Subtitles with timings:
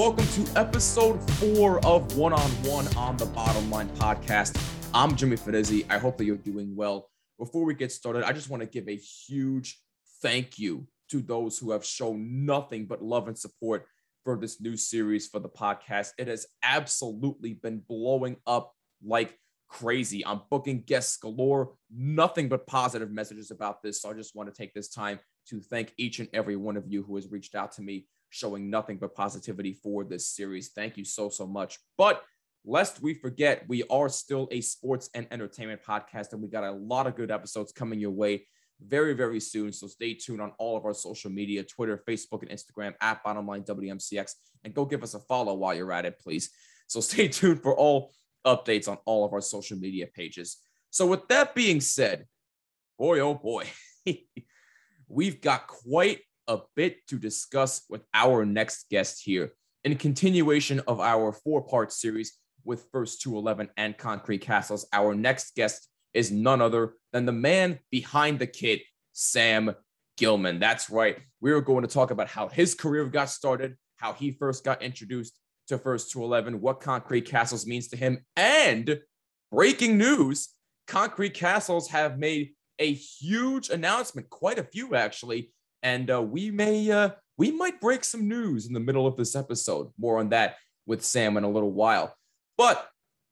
[0.00, 4.58] welcome to episode four of One on One on the Bottom Line podcast.
[4.94, 5.84] I'm Jimmy Fedezzi.
[5.90, 7.10] I hope that you're doing well.
[7.38, 9.78] Before we get started, I just want to give a huge
[10.22, 13.84] thank you to those who have shown nothing but love and support
[14.24, 16.12] for this new series for the podcast.
[16.16, 18.72] It has absolutely been blowing up
[19.04, 19.38] like
[19.68, 20.24] crazy.
[20.24, 24.00] I'm booking guests galore, nothing but positive messages about this.
[24.00, 25.20] So I just want to take this time
[25.50, 28.70] to thank each and every one of you who has reached out to me, showing
[28.70, 30.70] nothing but positivity for this series.
[30.70, 31.78] Thank you so, so much.
[31.98, 32.22] But
[32.64, 36.72] lest we forget, we are still a sports and entertainment podcast, and we got a
[36.72, 38.46] lot of good episodes coming your way
[38.82, 39.72] very, very soon.
[39.72, 43.66] So stay tuned on all of our social media Twitter, Facebook, and Instagram at Bottomline
[43.66, 44.34] WMCX.
[44.64, 46.50] And go give us a follow while you're at it, please.
[46.86, 48.12] So stay tuned for all
[48.46, 50.58] updates on all of our social media pages.
[50.90, 52.26] So, with that being said,
[52.98, 53.66] boy, oh boy,
[55.08, 56.20] we've got quite
[56.50, 59.52] a bit to discuss with our next guest here.
[59.84, 65.14] In continuation of our four part series with First to 11 and Concrete Castles, our
[65.14, 69.74] next guest is none other than the man behind the kit, Sam
[70.18, 70.58] Gilman.
[70.58, 71.18] That's right.
[71.40, 74.82] We are going to talk about how his career got started, how he first got
[74.82, 78.98] introduced to First to 11, what Concrete Castles means to him, and
[79.52, 80.48] breaking news
[80.88, 86.90] Concrete Castles have made a huge announcement, quite a few actually, and uh, we may
[86.90, 89.90] uh, we might break some news in the middle of this episode.
[89.98, 90.56] More on that
[90.86, 92.14] with Sam in a little while.
[92.58, 92.88] But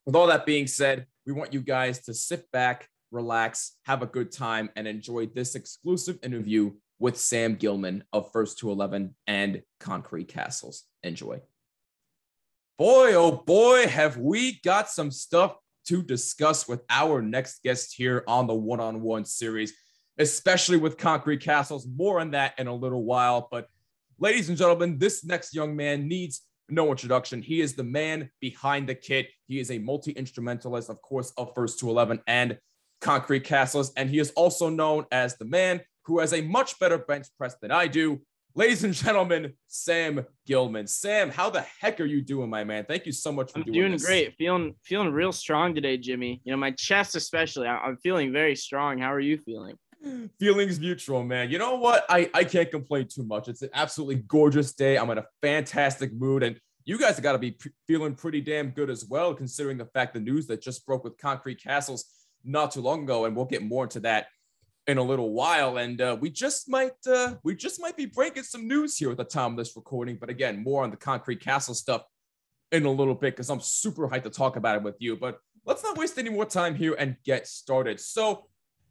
[0.07, 4.07] with all that being said, we want you guys to sit back, relax, have a
[4.07, 9.63] good time, and enjoy this exclusive interview with Sam Gilman of First to 11 and
[9.81, 10.85] Concrete Castles.
[11.03, 11.43] Enjoy.
[12.79, 15.57] Boy, oh boy, have we got some stuff
[15.89, 19.75] to discuss with our next guest here on the one on one series,
[20.19, 21.87] especially with Concrete Castles.
[21.87, 23.49] More on that in a little while.
[23.51, 23.69] But,
[24.19, 27.41] ladies and gentlemen, this next young man needs no introduction.
[27.41, 29.29] He is the man behind the kit.
[29.47, 32.59] He is a multi instrumentalist, of course, of First to 11 and
[33.01, 33.93] Concrete Castles.
[33.97, 37.57] And he is also known as the man who has a much better bench press
[37.61, 38.21] than I do.
[38.55, 40.89] Ladies and gentlemen, Sam Gilman.
[40.89, 42.85] Sam, how the heck are you doing, my man?
[42.87, 43.69] Thank you so much for doing.
[43.69, 44.05] I'm doing, doing this.
[44.05, 44.35] great.
[44.37, 46.41] Feeling feeling real strong today, Jimmy.
[46.45, 47.69] You know, my chest especially.
[47.69, 48.99] I'm feeling very strong.
[48.99, 49.77] How are you feeling?
[50.39, 51.51] Feelings mutual, man.
[51.51, 52.05] You know what?
[52.09, 53.49] I, I can't complain too much.
[53.49, 54.97] It's an absolutely gorgeous day.
[54.97, 56.43] I'm in a fantastic mood.
[56.43, 59.77] And you guys have got to be p- feeling pretty damn good as well, considering
[59.77, 62.05] the fact the news that just broke with Concrete Castles
[62.45, 63.25] not too long ago.
[63.25, 64.27] And we'll get more into that
[64.87, 65.79] in a little while.
[65.79, 69.17] And uh, we just might uh, we just might be breaking some news here at
[69.17, 70.17] the time of this recording.
[70.21, 72.05] But again, more on the Concrete Castle stuff
[72.73, 75.17] in a little bit because I'm super hyped to talk about it with you.
[75.17, 78.01] But let's not waste any more time here and get started.
[78.01, 78.47] So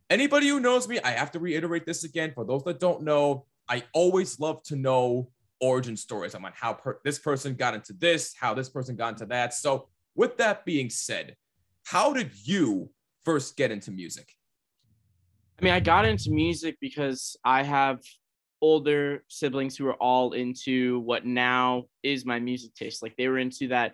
[0.09, 2.31] anybody who knows me, I have to reiterate this again.
[2.34, 5.29] For those that don't know, I always love to know
[5.59, 6.35] origin stories.
[6.35, 9.53] I'm on how per- this person got into this, how this person got into that.
[9.53, 11.35] So, with that being said,
[11.85, 12.90] how did you
[13.23, 14.34] first get into music?
[15.59, 18.00] I mean, I got into music because I have
[18.62, 23.03] older siblings who are all into what now is my music taste.
[23.03, 23.94] Like they were into that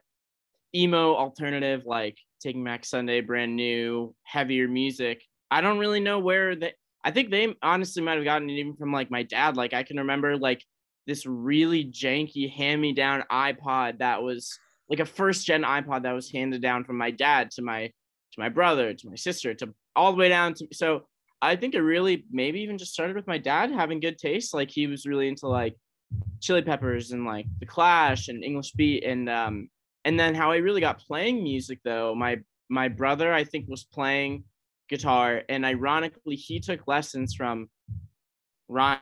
[0.76, 5.24] emo alternative, like Taking Back Sunday, brand new, heavier music.
[5.54, 6.74] I don't really know where they.
[7.04, 9.56] I think they honestly might have gotten it even from like my dad.
[9.56, 10.64] Like I can remember like
[11.06, 14.58] this really janky hand-me-down iPod that was
[14.90, 18.40] like a first gen iPod that was handed down from my dad to my to
[18.40, 21.04] my brother to my sister to all the way down to so
[21.40, 24.54] I think it really maybe even just started with my dad having good taste.
[24.54, 25.76] Like he was really into like
[26.40, 29.70] Chili Peppers and like The Clash and English Beat and um
[30.04, 32.16] and then how I really got playing music though.
[32.16, 34.46] My my brother I think was playing
[34.94, 37.68] guitar and ironically he took lessons from
[38.70, 39.02] Ryan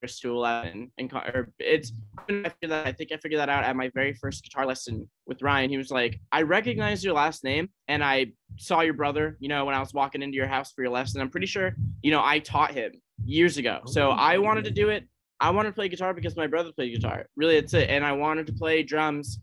[0.00, 1.92] first to 11 and or it's
[2.28, 5.42] I that I think I figured that out at my very first guitar lesson with
[5.42, 5.70] Ryan.
[5.70, 9.64] He was like, I recognize your last name and I saw your brother, you know,
[9.64, 11.20] when I was walking into your house for your lesson.
[11.20, 12.92] I'm pretty sure, you know, I taught him
[13.24, 13.80] years ago.
[13.86, 15.06] Oh, so I wanted to do it.
[15.38, 17.26] I wanted to play guitar because my brother played guitar.
[17.36, 17.88] Really, it's it.
[17.88, 19.38] And I wanted to play drums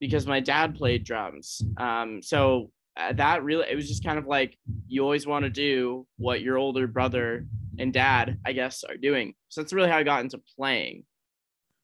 [0.00, 1.62] because my dad played drums.
[1.76, 4.56] Um, so uh, that really, it was just kind of like
[4.86, 7.46] you always want to do what your older brother
[7.78, 9.34] and dad, I guess, are doing.
[9.48, 11.04] So that's really how I got into playing.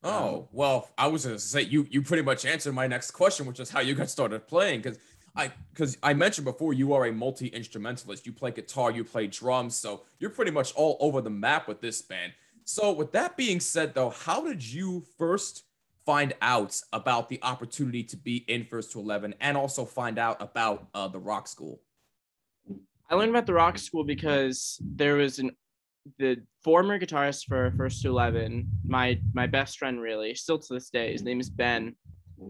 [0.02, 3.58] Oh, well, I was gonna say you you pretty much answered my next question, which
[3.58, 4.82] is how you got started playing.
[4.82, 4.98] Because
[5.34, 8.26] I because I mentioned before you are a multi-instrumentalist.
[8.26, 11.80] You play guitar, you play drums, so you're pretty much all over the map with
[11.80, 12.32] this band.
[12.64, 15.64] So with that being said though, how did you first
[16.06, 20.40] find out about the opportunity to be in First to Eleven and also find out
[20.40, 21.80] about uh, the rock school?
[23.10, 25.50] I learned about the rock school because there was an
[26.18, 30.90] the former guitarist for First to Eleven, my my best friend really, still to this
[30.90, 31.12] day.
[31.12, 31.94] His name is Ben.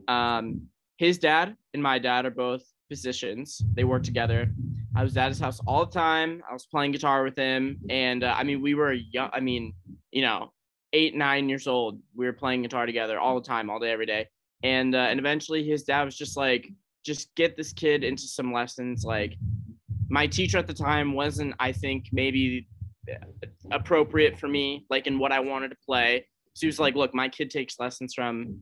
[0.08, 0.62] Um,
[0.96, 3.62] his dad and my dad are both physicians.
[3.74, 4.52] They work together.
[4.96, 6.42] I was at his house all the time.
[6.48, 9.30] I was playing guitar with him, and uh, I mean, we were young.
[9.32, 9.74] I mean,
[10.10, 10.52] you know,
[10.94, 12.00] eight, nine years old.
[12.14, 14.28] We were playing guitar together all the time, all day, every day.
[14.62, 16.70] And uh, and eventually, his dad was just like,
[17.04, 19.04] just get this kid into some lessons.
[19.04, 19.36] Like,
[20.08, 22.66] my teacher at the time wasn't, I think, maybe
[23.70, 26.26] appropriate for me, like in what I wanted to play.
[26.54, 28.60] So he was like, look, my kid takes lessons from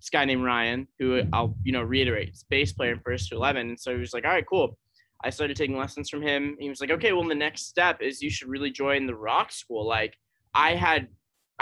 [0.00, 3.36] this guy named Ryan, who I'll, you know, reiterate, is bass player in first to
[3.36, 3.68] 11.
[3.68, 4.76] And so he was like, all right, cool.
[5.24, 6.56] I started taking lessons from him.
[6.58, 9.52] He was like, okay, well, the next step is you should really join the rock
[9.52, 9.86] school.
[9.86, 10.16] Like
[10.54, 11.08] I had,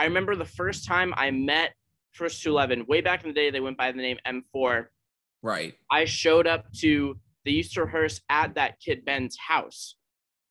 [0.00, 1.74] I remember the first time I met
[2.12, 4.86] First to 11, way back in the day, they went by the name M4.
[5.42, 5.74] Right.
[5.90, 9.96] I showed up to, they used to rehearse at that kid Ben's house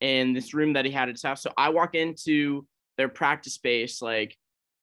[0.02, 1.42] in this room that he had at his house.
[1.42, 2.66] So I walk into
[2.98, 4.38] their practice space, like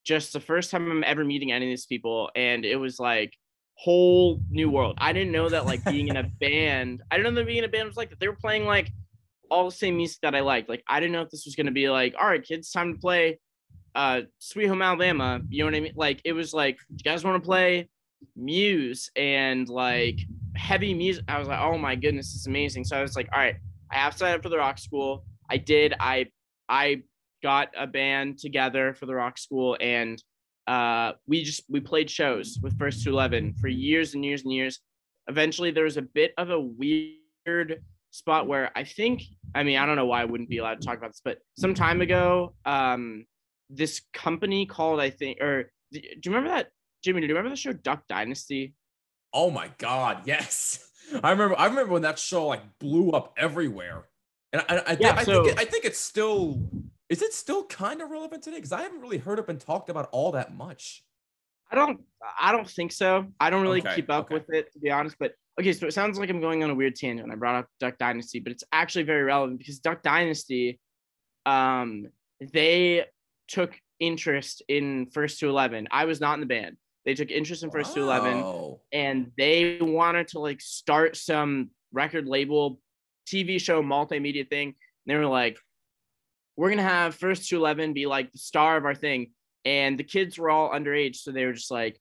[0.04, 2.30] just the first time I'm ever meeting any of these people.
[2.34, 3.32] And it was like,
[3.74, 4.96] whole new world.
[4.98, 7.64] I didn't know that like being in a band, I didn't know that being in
[7.64, 8.18] a band was like that.
[8.18, 8.90] They were playing like
[9.48, 10.68] all the same music that I liked.
[10.68, 12.98] Like I didn't know if this was gonna be like, all right, kids, time to
[12.98, 13.38] play
[13.96, 15.40] uh Sweet Home Alabama.
[15.48, 15.94] You know what I mean?
[15.96, 17.88] Like it was like, you guys want to play
[18.36, 20.20] Muse and like
[20.54, 21.24] heavy music?
[21.28, 22.84] I was like, oh my goodness, it's amazing.
[22.84, 23.56] So I was like, all right,
[23.90, 25.24] I have to sign up for the rock school.
[25.50, 25.94] I did.
[25.98, 26.26] I
[26.68, 27.02] I
[27.42, 30.22] got a band together for the rock school and
[30.66, 34.52] uh, we just we played shows with First to Eleven for years and years and
[34.52, 34.80] years.
[35.28, 39.22] Eventually, there was a bit of a weird spot where I think
[39.54, 41.38] I mean I don't know why I wouldn't be allowed to talk about this, but
[41.56, 43.26] some time ago, um,
[43.70, 46.68] this company called I think or do you remember that
[47.02, 47.20] Jimmy?
[47.20, 48.74] Do you remember the show Duck Dynasty?
[49.32, 50.90] Oh my God, yes.
[51.22, 51.58] I remember.
[51.58, 54.06] I remember when that show like blew up everywhere,
[54.52, 56.60] and I, I, yeah, I so, think it, I think it's still
[57.08, 58.56] is it still kind of relevant today?
[58.56, 61.04] Because I haven't really heard it been talked about all that much.
[61.70, 62.00] I don't.
[62.40, 63.26] I don't think so.
[63.38, 64.34] I don't really okay, keep up okay.
[64.34, 65.16] with it to be honest.
[65.18, 67.30] But okay, so it sounds like I'm going on a weird tangent.
[67.30, 70.80] I brought up Duck Dynasty, but it's actually very relevant because Duck Dynasty,
[71.44, 72.08] um,
[72.52, 73.04] they
[73.48, 75.88] took interest in First to Eleven.
[75.90, 76.76] I was not in the band.
[77.04, 82.26] They took interest in First to Eleven, and they wanted to like start some record
[82.26, 82.80] label,
[83.26, 84.68] TV show, multimedia thing.
[84.68, 84.74] And
[85.06, 85.58] they were like,
[86.56, 89.30] we're gonna have first to 11 be like the star of our thing
[89.64, 92.00] and the kids were all underage so they were just like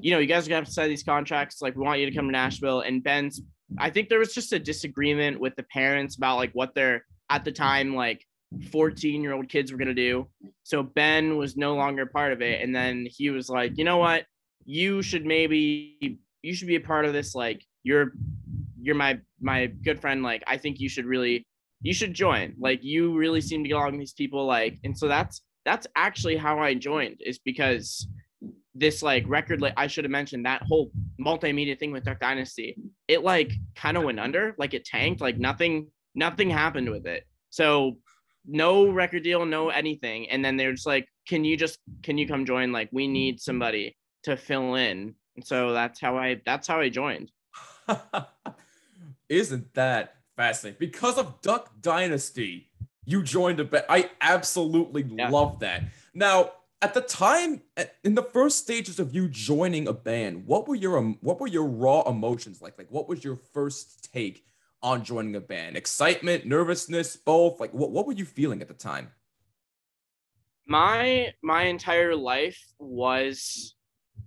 [0.00, 2.06] you know you guys are gonna have to sign these contracts like we want you
[2.06, 3.42] to come to nashville and ben's
[3.78, 7.44] i think there was just a disagreement with the parents about like what their at
[7.44, 8.24] the time like
[8.70, 10.26] 14 year old kids were gonna do
[10.62, 13.98] so ben was no longer part of it and then he was like you know
[13.98, 14.24] what
[14.64, 18.12] you should maybe you should be a part of this like you're
[18.80, 21.44] you're my my good friend like i think you should really
[21.82, 22.54] you should join.
[22.58, 24.46] Like you really seem to get along with these people.
[24.46, 28.06] Like, and so that's that's actually how I joined is because
[28.74, 30.90] this like record like I should have mentioned that whole
[31.20, 32.76] multimedia thing with Duck Dynasty.
[33.08, 37.24] It like kind of went under, like it tanked, like nothing nothing happened with it.
[37.50, 37.98] So
[38.46, 40.28] no record deal, no anything.
[40.30, 42.72] And then they're just like, can you just can you come join?
[42.72, 45.14] Like we need somebody to fill in.
[45.36, 47.30] And so that's how I that's how I joined.
[49.28, 50.78] Isn't that fascinating.
[50.78, 52.70] Because of Duck Dynasty,
[53.04, 53.84] you joined a band.
[53.88, 55.30] I absolutely yeah.
[55.30, 55.84] love that.
[56.14, 57.62] Now, at the time,
[58.04, 61.64] in the first stages of you joining a band, what were your what were your
[61.64, 62.76] raw emotions like?
[62.78, 64.44] Like, what was your first take
[64.86, 65.76] on joining a band?
[65.76, 67.58] Excitement, nervousness, both.
[67.58, 69.10] Like, what what were you feeling at the time?
[70.66, 73.74] My my entire life was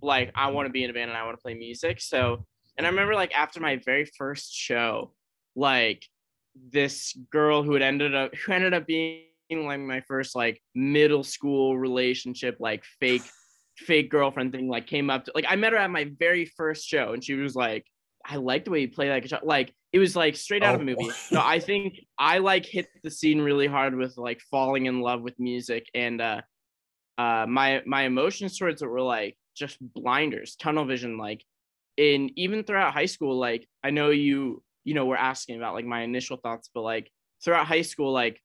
[0.02, 2.00] like I want to be in a band and I want to play music.
[2.00, 2.44] So,
[2.76, 5.14] and I remember like after my very first show,
[5.56, 6.04] like
[6.70, 11.24] this girl who had ended up who ended up being like my first like middle
[11.24, 13.22] school relationship like fake
[13.76, 16.86] fake girlfriend thing like came up to like I met her at my very first
[16.86, 17.86] show and she was like
[18.24, 20.76] I like the way you play that guitar like it was like straight out oh.
[20.76, 24.40] of a movie so I think I like hit the scene really hard with like
[24.50, 26.40] falling in love with music and uh
[27.18, 31.44] uh my my emotions towards it were like just blinders tunnel vision like
[31.96, 35.84] in even throughout high school like I know you you know, were asking about like
[35.84, 37.10] my initial thoughts, but like
[37.44, 38.40] throughout high school, like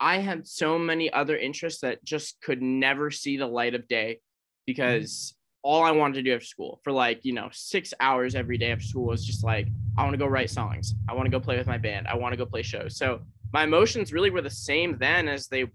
[0.00, 4.20] I had so many other interests that just could never see the light of day
[4.66, 5.41] because mm.
[5.62, 8.72] All I wanted to do after school for like, you know, six hours every day
[8.72, 10.94] after school was just like, I want to go write songs.
[11.08, 12.08] I want to go play with my band.
[12.08, 12.96] I want to go play shows.
[12.96, 13.20] So
[13.52, 15.66] my emotions really were the same then as they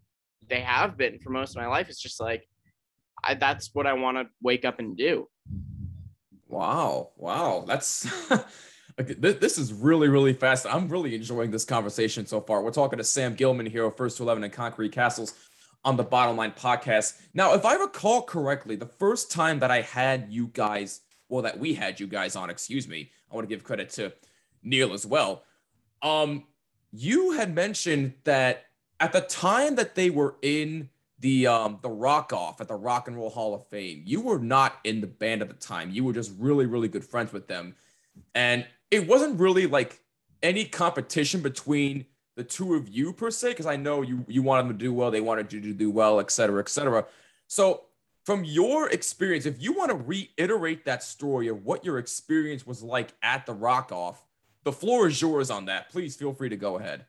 [0.47, 1.89] they have been for most of my life.
[1.89, 2.47] It's just like
[3.23, 5.27] I, that's what I want to wake up and do.
[6.47, 7.11] Wow.
[7.17, 7.65] Wow.
[7.67, 8.07] That's
[8.99, 10.65] Okay, this is really, really fast.
[10.65, 12.63] I'm really enjoying this conversation so far.
[12.63, 15.35] We're talking to Sam Gilman here of First to 11 and Concrete Castles
[15.83, 17.19] on the Bottom Line podcast.
[17.33, 21.59] Now, if I recall correctly, the first time that I had you guys, well, that
[21.59, 24.13] we had you guys on, excuse me, I want to give credit to
[24.63, 25.43] Neil as well.
[26.01, 26.45] Um,
[26.91, 28.65] you had mentioned that
[28.99, 33.07] at the time that they were in the um the rock off at the Rock
[33.07, 35.89] and Roll Hall of Fame, you were not in the band at the time.
[35.89, 37.75] You were just really, really good friends with them.
[38.35, 39.99] And it wasn't really like
[40.43, 42.05] any competition between
[42.37, 44.93] the two of you per se, because I know you you wanted them to do
[44.93, 47.05] well, they wanted you to do well, et cetera, et cetera.
[47.47, 47.85] So
[48.25, 52.83] from your experience, if you want to reiterate that story of what your experience was
[52.83, 54.23] like at the rock off,
[54.63, 55.89] the floor is yours on that.
[55.89, 57.05] Please feel free to go ahead.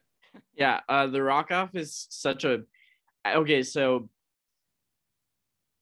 [0.54, 2.62] Yeah, uh, the rock off is such a
[3.26, 3.62] okay.
[3.62, 4.08] So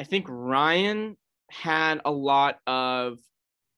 [0.01, 1.17] I think Ryan
[1.51, 3.21] had a lot of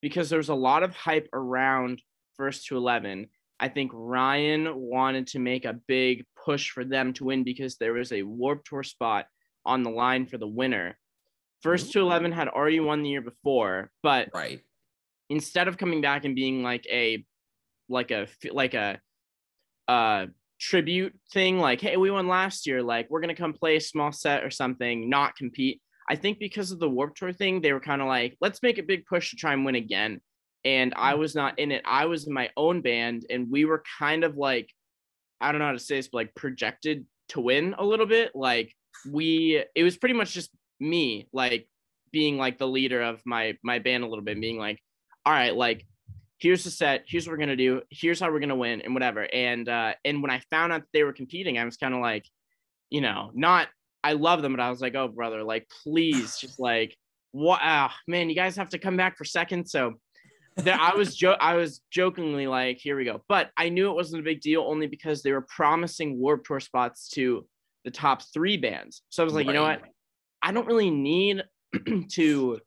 [0.00, 2.00] because there's a lot of hype around
[2.37, 3.28] first to 11
[3.61, 7.93] i think ryan wanted to make a big push for them to win because there
[7.93, 9.27] was a warp tour spot
[9.67, 10.97] on the line for the winner.
[11.62, 14.61] First to 11 had already won the year before but right.
[15.29, 17.25] instead of coming back and being like a
[17.88, 19.00] like a like a
[19.88, 20.27] uh
[20.61, 24.12] tribute thing like hey we won last year like we're gonna come play a small
[24.12, 27.81] set or something not compete I think because of the Warp Tour thing, they were
[27.81, 30.21] kind of like, let's make a big push to try and win again.
[30.65, 31.19] And I mm.
[31.19, 31.83] was not in it.
[31.85, 34.71] I was in my own band, and we were kind of like,
[35.41, 38.33] I don't know how to say this, but like projected to win a little bit.
[38.35, 38.75] Like
[39.11, 40.50] we, it was pretty much just
[40.81, 41.69] me, like
[42.11, 44.81] being like the leader of my my band a little bit, being like,
[45.25, 45.87] all right, like
[46.38, 49.29] here's the set, here's what we're gonna do, here's how we're gonna win, and whatever.
[49.33, 52.00] And uh, and when I found out that they were competing, I was kind of
[52.00, 52.25] like,
[52.91, 53.69] you know, not
[54.03, 56.97] I love them, but I was like, oh brother, like please, just like
[57.33, 57.61] what?
[57.62, 59.69] Ah, man, you guys have to come back for second.
[59.69, 59.95] So
[60.65, 63.23] that I was jo- I was jokingly like, here we go.
[63.29, 66.61] But I knew it wasn't a big deal only because they were promising Warp Tour
[66.61, 67.47] spots to
[67.85, 69.03] the top three bands.
[69.09, 69.55] So I was like, right.
[69.55, 69.83] you know what?
[70.43, 71.43] I don't really need
[72.12, 72.61] to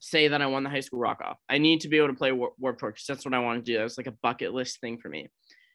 [0.00, 1.38] say that I won the high school rock off.
[1.48, 3.64] I need to be able to play Warp, Warp Tour because that's what I want
[3.64, 3.78] to do.
[3.78, 5.28] That's like a bucket list thing for me.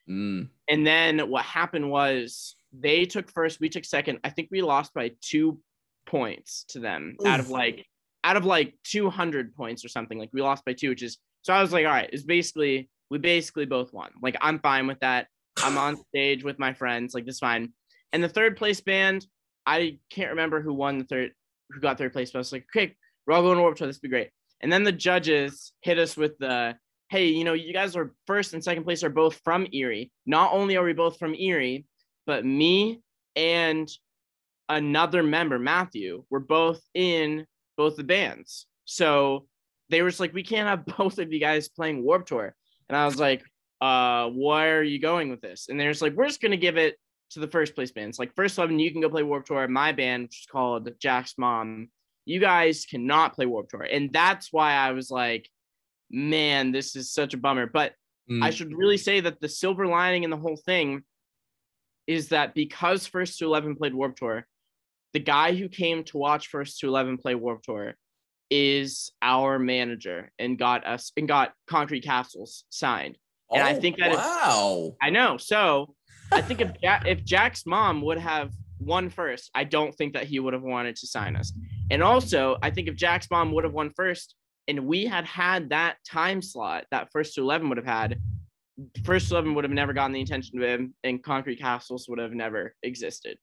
[0.10, 0.50] Mm.
[0.68, 4.20] And then what happened was they took first, we took second.
[4.24, 5.60] I think we lost by two
[6.06, 7.28] points to them Oof.
[7.28, 7.86] out of like
[8.24, 10.18] out of like 200 points or something.
[10.18, 12.90] Like we lost by two, which is so I was like, all right, it's basically
[13.10, 14.12] we basically both won.
[14.22, 15.28] Like I'm fine with that.
[15.58, 17.74] I'm on stage with my friends, like this fine.
[18.12, 19.26] And the third place band,
[19.66, 21.32] I can't remember who won the third,
[21.70, 22.96] who got third place, but I was like, okay,
[23.26, 23.88] we're all going to Warp Tour.
[23.88, 24.32] This would be great.
[24.62, 26.76] And then the judges hit us with the,
[27.10, 30.12] hey, you know, you guys are first and second place are both from Erie.
[30.26, 31.86] Not only are we both from Erie,
[32.26, 33.02] but me
[33.36, 33.90] and
[34.68, 37.46] another member, Matthew, were both in
[37.80, 38.66] both the bands.
[38.84, 39.48] So
[39.90, 42.54] they were just like, we can't have both of you guys playing Warp Tour.
[42.90, 43.42] And I was like,
[43.80, 45.70] uh, where are you going with this?
[45.70, 46.98] And they're just like, we're just gonna give it
[47.32, 48.20] to the first place bands.
[48.20, 49.66] Like first eleven, you can go play Warp Tour.
[49.70, 51.88] My band, which is called Jack's Mom,
[52.26, 53.84] you guys cannot play Warp Tour.
[53.84, 55.50] And that's why I was like,
[56.12, 57.66] man, this is such a bummer.
[57.66, 57.94] But
[58.30, 58.44] mm.
[58.44, 61.04] I should really say that the silver lining in the whole thing
[62.08, 64.46] is that because First to Eleven played Warp Tour,
[65.14, 67.96] the guy who came to watch First to Eleven play Warp Tour
[68.50, 73.18] is our manager and got us and got Concrete Castles signed.
[73.52, 75.38] And oh, I think that wow, I know.
[75.38, 75.96] So
[76.32, 80.26] I think if ja- if Jack's mom would have won first, I don't think that
[80.26, 81.52] he would have wanted to sign us.
[81.92, 84.36] And also, I think if Jack's mom would have won first,
[84.68, 88.20] and we had had that time slot that first to eleven would have had,
[89.04, 92.34] First Eleven would have never gotten the attention of him, and Concrete Castles would have
[92.34, 93.38] never existed.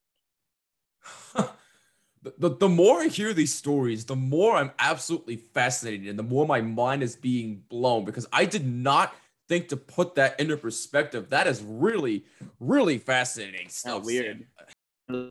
[1.34, 6.22] the, the, the more I hear these stories, the more I'm absolutely fascinated, and the
[6.22, 9.14] more my mind is being blown because I did not
[9.48, 11.30] think to put that into perspective.
[11.30, 12.24] That is really,
[12.60, 14.02] really fascinating stuff.
[14.02, 14.46] Oh, weird.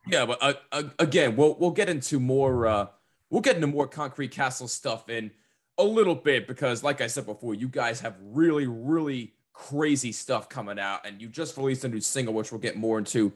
[0.08, 2.66] Yeah, but uh, uh, again, we'll we'll get into more.
[2.66, 2.88] Uh,
[3.30, 5.32] we'll get into more Concrete Castle stuff in
[5.78, 10.48] a little bit because, like I said before, you guys have really, really crazy stuff
[10.48, 13.34] coming out, and you just released a new single, which we'll get more into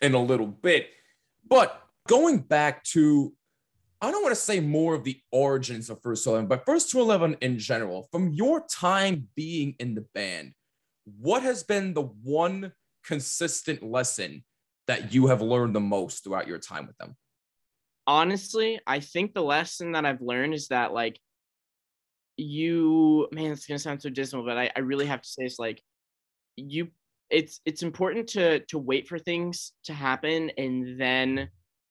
[0.00, 0.90] in a little bit.
[1.48, 3.32] But going back to,
[4.00, 6.90] I don't want to say more of the origins of First to Eleven, but First
[6.90, 10.52] to Eleven in general, from your time being in the band,
[11.04, 12.72] what has been the one
[13.04, 14.44] consistent lesson
[14.86, 17.16] that you have learned the most throughout your time with them?
[18.06, 21.20] Honestly, I think the lesson that I've learned is that like
[22.36, 25.58] you man it's gonna sound so dismal but I, I really have to say it's
[25.58, 25.82] like
[26.56, 26.88] you
[27.32, 31.48] it's it's important to to wait for things to happen and then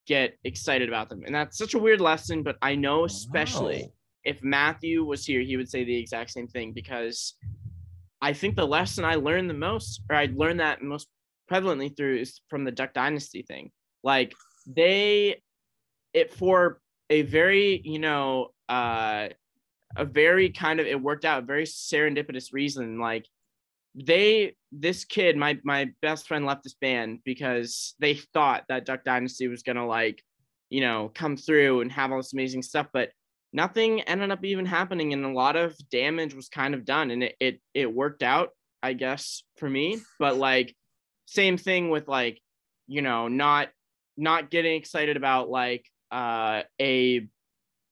[0.07, 3.91] get excited about them and that's such a weird lesson but i know especially wow.
[4.23, 7.35] if matthew was here he would say the exact same thing because
[8.21, 11.07] I think the lesson I learned the most, or I learned that most
[11.51, 13.71] prevalently through is from the Duck Dynasty thing.
[14.03, 14.33] Like
[14.67, 15.41] they,
[16.13, 16.79] it for
[17.09, 19.29] a very, you know, uh,
[19.97, 22.99] a very kind of it worked out a very serendipitous reason.
[22.99, 23.25] Like
[23.95, 29.03] they, this kid, my my best friend left this band because they thought that Duck
[29.03, 30.23] Dynasty was gonna like,
[30.69, 33.09] you know, come through and have all this amazing stuff, but
[33.53, 37.23] nothing ended up even happening and a lot of damage was kind of done and
[37.23, 38.49] it it, it worked out
[38.81, 40.75] i guess for me but like
[41.25, 42.39] same thing with like
[42.87, 43.69] you know not
[44.17, 47.27] not getting excited about like uh a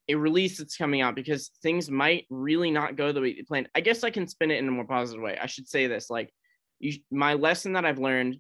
[0.10, 3.70] a release that's coming out because things might really not go the way you planned
[3.76, 6.10] i guess i can spin it in a more positive way i should say this
[6.10, 6.34] like
[6.80, 8.38] you, my lesson that i've learned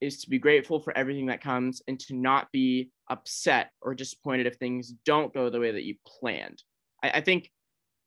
[0.00, 4.46] is to be grateful for everything that comes and to not be upset or disappointed
[4.46, 6.62] if things don't go the way that you planned.
[7.02, 7.50] I, I think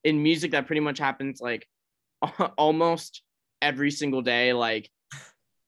[0.03, 1.67] in music that pretty much happens like
[2.57, 3.21] almost
[3.61, 4.53] every single day.
[4.53, 4.89] Like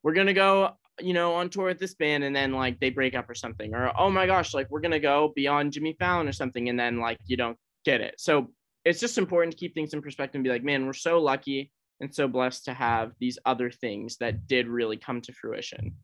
[0.03, 3.15] we're gonna go, you know, on tour with this band and then like they break
[3.15, 6.33] up or something, or oh my gosh, like we're gonna go beyond Jimmy Fallon or
[6.33, 8.15] something, and then like you don't get it.
[8.17, 8.51] So
[8.83, 11.71] it's just important to keep things in perspective and be like, man, we're so lucky
[11.99, 15.95] and so blessed to have these other things that did really come to fruition.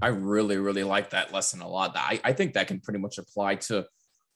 [0.00, 1.96] I really, really like that lesson a lot.
[1.96, 3.86] I, I think that can pretty much apply to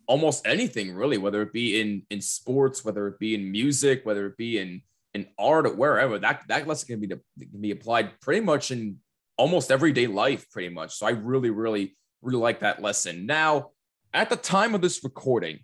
[0.06, 4.26] almost anything really, whether it be in in sports, whether it be in music, whether
[4.26, 4.82] it be in
[5.14, 6.18] in art or wherever.
[6.18, 8.96] That that lesson can be can be applied pretty much in
[9.40, 10.94] almost everyday life, pretty much.
[10.96, 13.24] So I really, really, really like that lesson.
[13.24, 13.70] Now,
[14.12, 15.60] at the time of this recording,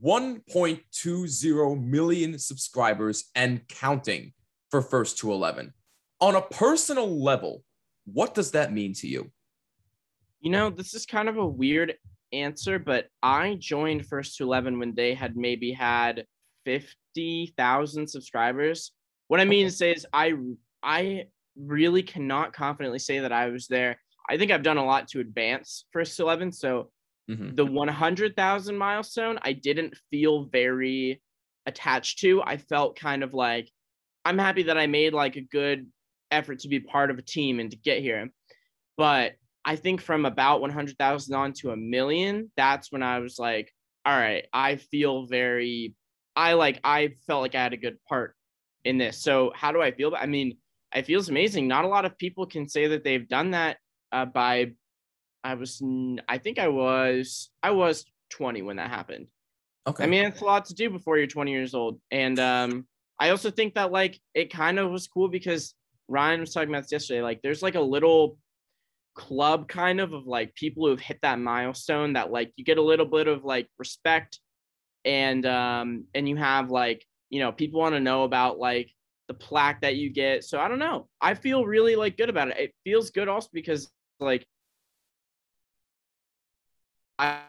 [0.00, 4.32] 1.20 million subscribers and counting
[4.70, 5.74] for First to 11.
[6.20, 7.64] On a personal level,
[8.04, 9.32] what does that mean to you?
[10.40, 11.94] You know, this is kind of a weird
[12.32, 16.26] answer, but I joined First to 11 when they had maybe had
[16.64, 18.92] 50,000 subscribers.
[19.26, 20.34] What I mean to say is I
[20.80, 21.24] I
[21.56, 23.96] really cannot confidently say that I was there.
[24.28, 26.90] I think I've done a lot to advance First 11, so
[27.30, 27.54] mm-hmm.
[27.54, 31.20] the 100,000 milestone I didn't feel very
[31.66, 32.42] attached to.
[32.42, 33.70] I felt kind of like
[34.24, 35.86] I'm happy that I made like a good
[36.30, 38.30] effort to be part of a team and to get here.
[38.96, 39.32] But
[39.64, 43.72] I think from about 100,000 on to a million, that's when I was like,
[44.04, 45.94] all right, I feel very,
[46.34, 48.34] I like, I felt like I had a good part
[48.84, 49.18] in this.
[49.18, 50.14] So how do I feel?
[50.16, 50.56] I mean,
[50.94, 51.68] it feels amazing.
[51.68, 53.78] Not a lot of people can say that they've done that
[54.12, 54.72] uh, by,
[55.44, 55.82] I was,
[56.28, 59.26] I think I was, I was 20 when that happened.
[59.86, 60.04] Okay.
[60.04, 62.00] I mean, it's a lot to do before you're 20 years old.
[62.10, 62.86] And um,
[63.18, 65.74] I also think that like it kind of was cool because
[66.08, 67.22] Ryan was talking about this yesterday.
[67.22, 68.36] Like, there's like a little
[69.14, 72.82] club kind of of like people who've hit that milestone that like you get a
[72.82, 74.38] little bit of like respect
[75.04, 78.90] and um and you have like you know people want to know about like
[79.30, 82.48] the plaque that you get so i don't know i feel really like good about
[82.48, 84.44] it it feels good also because like
[87.18, 87.40] i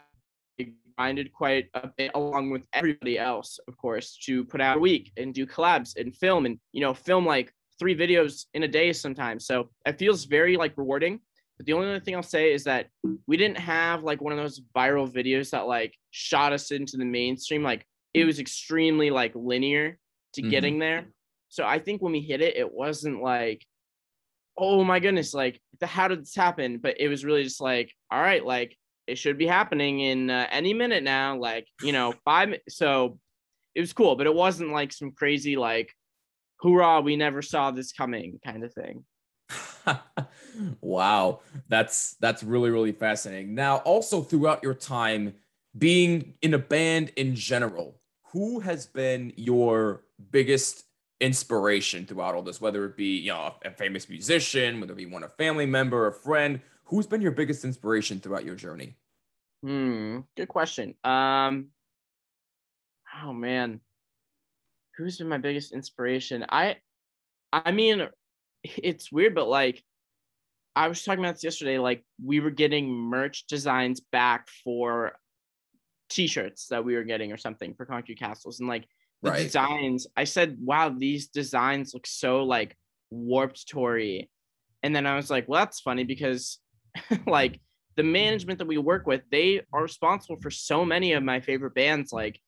[0.95, 5.11] grinded quite a bit along with everybody else of course to put out a week
[5.17, 8.93] and do collabs and film and you know film like three videos in a day
[8.93, 9.47] sometimes.
[9.47, 11.19] So it feels very like rewarding.
[11.57, 12.89] But the only other thing I'll say is that
[13.25, 17.05] we didn't have like one of those viral videos that like shot us into the
[17.05, 17.63] mainstream.
[17.63, 19.97] Like it was extremely like linear
[20.33, 20.51] to mm-hmm.
[20.51, 21.05] getting there.
[21.51, 23.65] So I think when we hit it, it wasn't like,
[24.57, 26.77] oh my goodness, like the, how did this happen?
[26.77, 30.47] But it was really just like, all right, like it should be happening in uh,
[30.49, 31.37] any minute now.
[31.37, 32.55] Like you know, five.
[32.69, 33.19] So
[33.75, 35.91] it was cool, but it wasn't like some crazy like
[36.61, 39.03] hoorah, we never saw this coming kind of thing.
[40.81, 43.55] wow, that's that's really really fascinating.
[43.55, 45.33] Now, also throughout your time
[45.77, 47.99] being in a band in general,
[48.31, 50.85] who has been your biggest
[51.21, 52.59] inspiration throughout all this?
[52.59, 56.07] Whether it be you know a famous musician, whether it be one a family member,
[56.07, 58.95] a friend, who's been your biggest inspiration throughout your journey?
[59.63, 60.95] Hmm, good question.
[61.03, 61.67] Um,
[63.23, 63.79] oh man,
[64.97, 66.45] who's been my biggest inspiration?
[66.49, 66.77] I
[67.53, 68.07] I mean,
[68.63, 69.83] it's weird, but like
[70.75, 75.13] I was talking about this yesterday, like we were getting merch designs back for
[76.09, 78.85] t-shirts that we were getting or something for concrete castles and like
[79.21, 79.43] the right.
[79.43, 82.75] designs i said wow these designs look so like
[83.09, 84.29] warped tory
[84.83, 86.59] and then i was like well that's funny because
[87.27, 87.59] like
[87.97, 91.75] the management that we work with they are responsible for so many of my favorite
[91.75, 92.39] bands like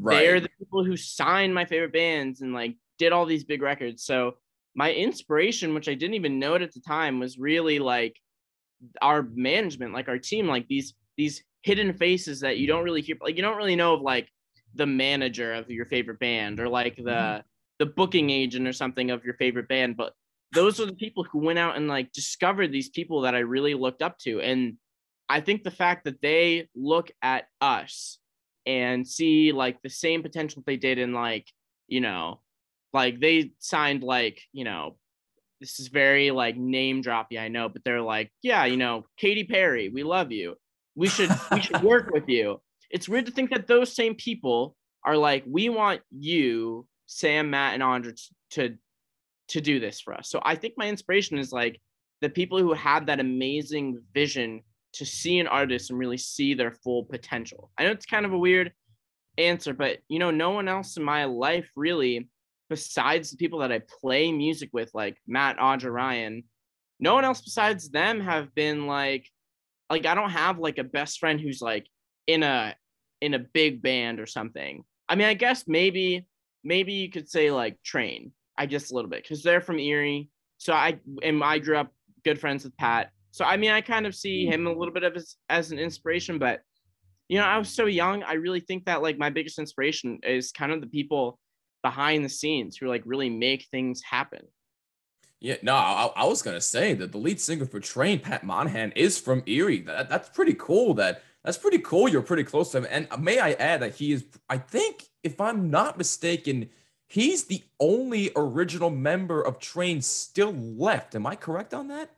[0.00, 0.20] Right.
[0.20, 4.04] They're the people who signed my favorite bands and like did all these big records.
[4.04, 4.36] So
[4.74, 8.16] my inspiration, which I didn't even know it at the time, was really like
[9.02, 13.16] our management, like our team, like these these hidden faces that you don't really hear.
[13.20, 14.28] Like you don't really know of like
[14.74, 17.40] the manager of your favorite band or like the mm-hmm.
[17.78, 20.12] the booking agent or something of your favorite band, but
[20.52, 23.74] those are the people who went out and like discovered these people that I really
[23.74, 24.40] looked up to.
[24.40, 24.76] And
[25.28, 28.18] I think the fact that they look at us
[28.64, 31.46] and see like the same potential they did in like,
[31.86, 32.40] you know,
[32.92, 34.96] like they signed like, you know,
[35.60, 39.44] this is very like name droppy, I know, but they're like, yeah, you know, Katy
[39.44, 40.56] Perry, we love you.
[40.94, 42.60] We should we should work with you.
[42.90, 47.74] It's weird to think that those same people are like, we want you, Sam, Matt,
[47.74, 48.18] and Audra
[48.50, 48.76] to
[49.48, 50.28] to do this for us.
[50.28, 51.80] So I think my inspiration is like
[52.20, 56.72] the people who have that amazing vision to see an artist and really see their
[56.72, 57.70] full potential.
[57.78, 58.72] I know it's kind of a weird
[59.36, 62.28] answer, but you know, no one else in my life really,
[62.68, 66.44] besides the people that I play music with, like Matt, Audra, Ryan,
[67.00, 69.30] no one else besides them have been like,
[69.88, 71.86] like I don't have like a best friend who's like
[72.28, 72.76] in a
[73.20, 74.84] in a big band or something.
[75.08, 76.26] I mean, I guess maybe
[76.62, 78.30] maybe you could say like Train.
[78.56, 80.30] I just a little bit because they're from Erie.
[80.58, 81.92] So I and I grew up
[82.24, 83.10] good friends with Pat.
[83.32, 84.52] So I mean, I kind of see hmm.
[84.52, 86.60] him a little bit of as, as an inspiration, but
[87.28, 88.22] you know, I was so young.
[88.22, 91.38] I really think that like my biggest inspiration is kind of the people
[91.82, 94.42] behind the scenes who like really make things happen.
[95.40, 98.92] Yeah, no, I, I, was gonna say that the lead singer for Train, Pat Monahan,
[98.96, 99.82] is from Erie.
[99.82, 100.94] That that's pretty cool.
[100.94, 102.10] That that's pretty cool.
[102.10, 102.86] You're pretty close to him.
[102.90, 106.68] And may I add that he is, I think, if I'm not mistaken,
[107.06, 111.14] he's the only original member of Train still left.
[111.14, 112.10] Am I correct on that?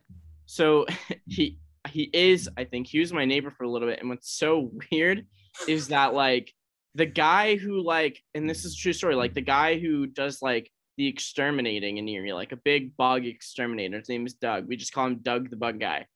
[0.46, 0.84] So
[1.28, 4.00] he he is, I think, he was my neighbor for a little bit.
[4.00, 5.24] And what's so weird
[5.68, 6.52] is that like
[6.96, 10.72] the guy who like, and this is true story, like the guy who does like
[10.96, 14.00] the exterminating in Erie, like a big bug exterminator.
[14.00, 14.66] His name is Doug.
[14.66, 16.06] We just call him Doug the bug guy.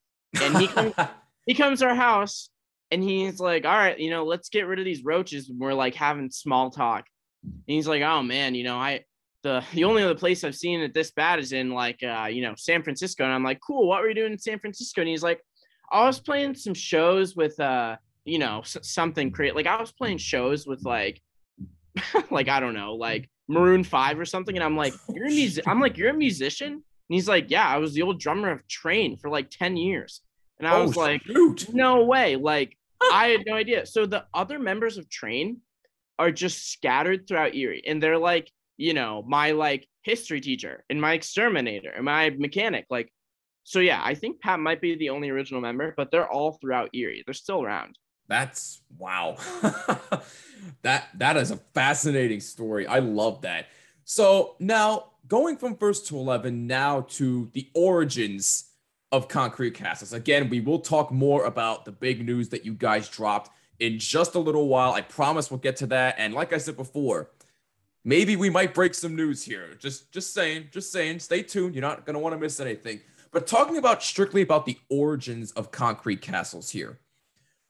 [0.43, 0.95] And he comes
[1.47, 2.51] he comes to our house
[2.95, 5.51] and he's like, all right, you know, let's get rid of these roaches.
[5.51, 7.05] And we're like having small talk.
[7.43, 9.05] And he's like, oh man, you know, I
[9.43, 12.43] the the only other place I've seen it this bad is in like uh, you
[12.43, 13.25] know, San Francisco.
[13.25, 15.01] And I'm like, cool, what were you doing in San Francisco?
[15.01, 15.41] And he's like,
[15.91, 20.19] I was playing some shows with uh, you know, something create like I was playing
[20.19, 21.21] shows with like
[22.31, 24.55] like I don't know, like Maroon 5 or something.
[24.55, 26.73] And I'm like, you're a music I'm like, you're a musician?
[26.75, 30.21] And he's like, Yeah, I was the old drummer of Train for like 10 years.
[30.59, 31.75] And I oh, was like, shoot.
[31.75, 32.37] no way.
[32.37, 32.77] Like,
[33.13, 33.87] I had no idea.
[33.87, 35.61] So the other members of Train
[36.19, 37.83] are just scattered throughout Erie.
[37.87, 42.87] And they're like, you know, my like history teacher and my exterminator and my mechanic.
[42.91, 43.13] Like,
[43.65, 46.91] so yeah, I think Pat might be the only original member, but they're all throughout
[46.93, 47.23] Erie.
[47.27, 47.97] They're still around.
[48.29, 49.37] That's wow.
[50.83, 52.87] that that is a fascinating story.
[52.87, 53.67] I love that.
[54.05, 58.71] So now going from first to 11 now to the origins
[59.15, 60.13] of Concrete Castles.
[60.13, 63.49] Again, we will talk more about the big news that you guys dropped
[63.79, 64.93] in just a little while.
[64.93, 66.17] I promise we'll get to that.
[66.19, 67.31] And like I said before,
[68.05, 69.77] maybe we might break some news here.
[69.79, 71.77] Just just saying, just saying, stay tuned.
[71.77, 73.03] You're not going to want to miss anything.
[73.31, 76.99] But talking about strictly about the origins of Concrete Castles here.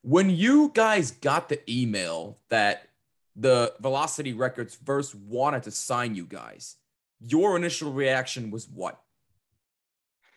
[0.01, 2.89] When you guys got the email that
[3.37, 6.77] the Velocity Records first wanted to sign you guys,
[7.21, 9.04] your initial reaction was what?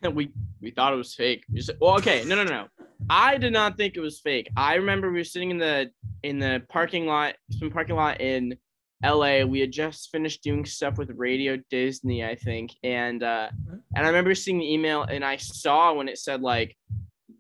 [0.14, 0.32] we
[0.62, 1.44] we thought it was fake.
[1.52, 2.68] We said, well, okay, no, no, no.
[3.10, 4.50] I did not think it was fake.
[4.58, 5.92] I remember we were sitting in the
[6.24, 8.58] in the parking lot, some parking lot in
[9.04, 9.44] LA.
[9.44, 13.50] We had just finished doing stuff with Radio Disney, I think, and uh,
[13.96, 16.76] and I remember seeing the email, and I saw when it said like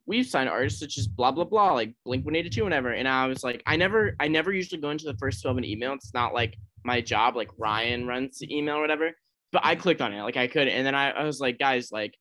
[0.05, 2.93] we've signed artists such as blah blah blah, like Blink One Eighty Two, whatever.
[2.93, 5.65] And I was like, I never, I never usually go into the First to Eleven
[5.65, 5.93] email.
[5.93, 7.35] It's not like my job.
[7.35, 9.11] Like Ryan runs the email or whatever.
[9.51, 11.89] But I clicked on it, like I could, and then I, I was like, guys,
[11.91, 12.13] like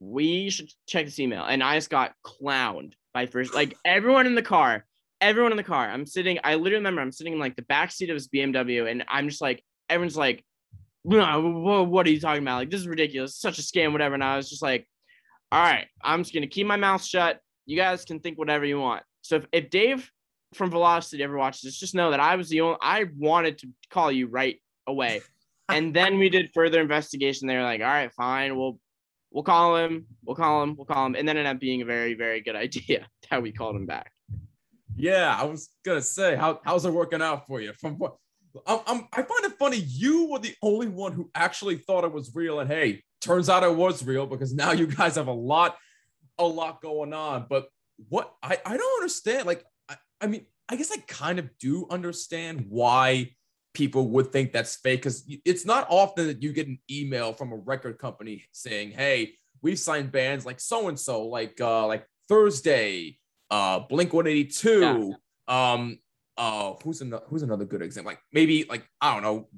[0.00, 1.44] we should check this email.
[1.44, 4.84] And I just got clowned by first, like everyone in the car,
[5.20, 5.88] everyone in the car.
[5.88, 8.90] I'm sitting, I literally remember I'm sitting in like the back seat of his BMW,
[8.90, 10.44] and I'm just like, everyone's like,
[11.02, 12.56] what are you talking about?
[12.56, 13.36] Like, this is ridiculous.
[13.36, 14.14] Such a scam, whatever.
[14.14, 14.88] And I was just like,
[15.52, 17.40] all right, I'm just gonna keep my mouth shut.
[17.64, 19.04] You guys can think whatever you want.
[19.22, 20.10] So if, if Dave
[20.54, 23.68] from Velocity ever watches this, just know that I was the only I wanted to
[23.90, 25.22] call you right away.
[25.68, 27.46] and then we did further investigation.
[27.46, 28.78] They were like, all right, fine, we'll
[29.30, 31.84] we'll call him, we'll call him, we'll call him, and then ended up being a
[31.84, 34.12] very, very good idea how we called him back.
[34.96, 37.72] Yeah, I was gonna say, how how's it working out for you?
[37.74, 38.16] From what
[38.66, 39.76] I'm, I'm, I find it funny.
[39.76, 43.62] You were the only one who actually thought it was real, and hey, turns out
[43.62, 45.76] it was real because now you guys have a lot,
[46.38, 47.46] a lot going on.
[47.48, 47.68] But
[48.08, 49.46] what I I don't understand.
[49.46, 53.35] Like, I, I mean, I guess I kind of do understand why
[53.76, 57.52] people would think that's fake because it's not often that you get an email from
[57.52, 62.06] a record company saying, "Hey, we've signed bands like so and so, like uh, like
[62.26, 63.18] Thursday,
[63.50, 65.14] uh, Blink One Eighty Two,
[65.46, 65.98] um,
[66.38, 68.12] uh, who's another who's another good example?
[68.12, 69.48] Like maybe like I don't know,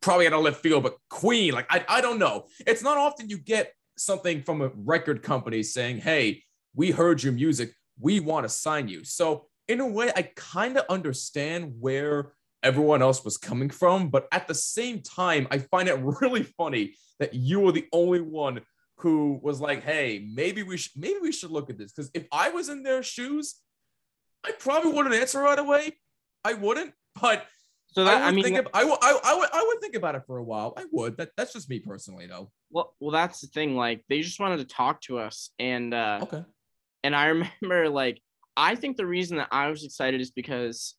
[0.00, 2.46] probably out of left field, but Queen, like I, I don't know.
[2.66, 7.34] It's not often you get something from a record company saying, "Hey, we heard your
[7.34, 12.32] music, we want to sign you." So in a way, I kind of understand where
[12.64, 16.94] everyone else was coming from, but at the same time, I find it really funny
[17.20, 18.62] that you were the only one
[18.98, 22.26] who was like, "Hey, maybe we should maybe we should look at this." Because if
[22.32, 23.56] I was in their shoes,
[24.44, 25.92] I probably wouldn't answer right away.
[26.44, 27.46] I wouldn't, but
[27.94, 29.94] so that, I, I mean, think of, I, w- I, I would I would think
[29.94, 30.74] about it for a while.
[30.76, 31.16] I would.
[31.16, 32.50] That that's just me personally, though.
[32.70, 33.76] Well, well, that's the thing.
[33.76, 36.42] Like, they just wanted to talk to us, and uh, okay.
[37.04, 37.26] And I
[37.62, 38.20] remember, like,
[38.56, 40.96] I think the reason that I was excited is because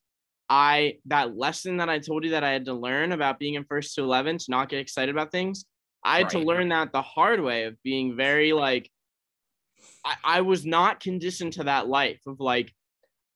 [0.48, 3.64] I that lesson that I told you that I had to learn about being in
[3.64, 5.64] first to eleven to not get excited about things.
[6.04, 6.30] I had right.
[6.32, 8.90] to learn that the hard way of being very like.
[10.04, 12.72] I, I was not conditioned to that life of like.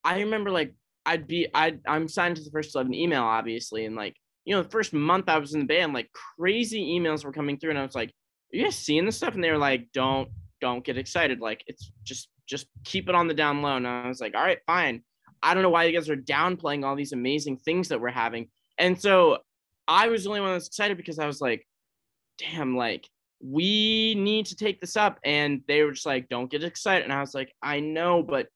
[0.05, 0.75] I remember like
[1.07, 4.62] I'd be I I'm signed to the first eleven email obviously and like you know
[4.62, 7.79] the first month I was in the band like crazy emails were coming through and
[7.79, 10.29] I was like are you guys seeing this stuff and they were like don't
[10.61, 14.09] don't get excited like it's just just keep it on the down low and I
[14.09, 15.03] was like all right fine
[15.42, 18.48] I don't know why you guys are downplaying all these amazing things that we're having.
[18.79, 19.38] And so
[19.88, 21.66] I was the only one that's excited because I was like
[22.38, 23.09] damn like
[23.42, 25.18] we need to take this up.
[25.24, 27.05] And they were just like don't get excited.
[27.05, 28.48] And I was like I know but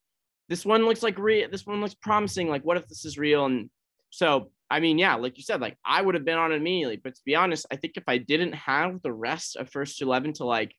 [0.48, 2.48] this one looks like real this one looks promising.
[2.48, 3.46] Like what if this is real?
[3.46, 3.70] And
[4.10, 6.96] so i mean yeah like you said like i would have been on it immediately.
[6.96, 10.34] But to be honest i think if i didn't have the rest of first 11
[10.34, 10.74] to like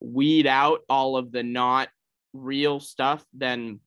[0.00, 1.88] weed out all of the not
[2.32, 3.78] real stuff then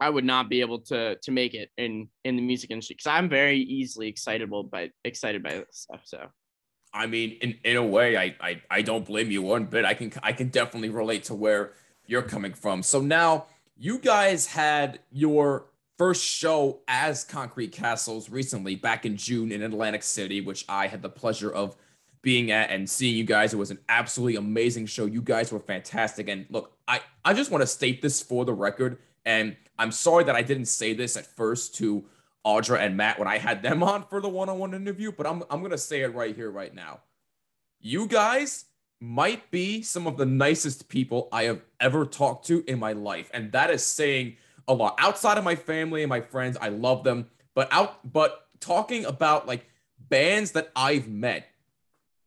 [0.00, 3.10] i would not be able to to make it in in the music industry because
[3.10, 6.26] i'm very easily excitable by excited by this stuff so
[6.92, 9.94] i mean in in a way I, I i don't blame you one bit i
[9.94, 11.72] can i can definitely relate to where
[12.06, 15.66] you're coming from so now you guys had your
[15.98, 21.02] first show as Concrete Castles recently back in June in Atlantic City, which I had
[21.02, 21.76] the pleasure of
[22.22, 23.52] being at and seeing you guys.
[23.52, 25.06] It was an absolutely amazing show.
[25.06, 26.28] You guys were fantastic.
[26.28, 28.98] And look, I, I just want to state this for the record.
[29.28, 32.06] And I'm sorry that I didn't say this at first to
[32.46, 35.26] Audra and Matt when I had them on for the one on one interview, but
[35.26, 37.00] I'm, I'm going to say it right here, right now.
[37.78, 38.64] You guys
[39.00, 43.30] might be some of the nicest people I have ever talked to in my life.
[43.34, 44.36] And that is saying
[44.66, 44.96] a lot.
[44.98, 47.26] Outside of my family and my friends, I love them.
[47.54, 49.66] But out but talking about like
[50.08, 51.46] bands that I've met,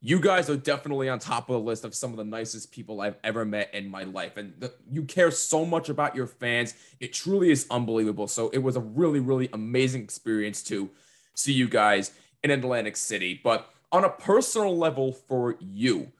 [0.03, 3.01] you guys are definitely on top of the list of some of the nicest people
[3.01, 4.35] I've ever met in my life.
[4.35, 6.73] And the, you care so much about your fans.
[6.99, 8.27] It truly is unbelievable.
[8.27, 10.89] So it was a really, really amazing experience to
[11.35, 12.11] see you guys
[12.43, 13.39] in Atlantic City.
[13.43, 16.11] But on a personal level for you,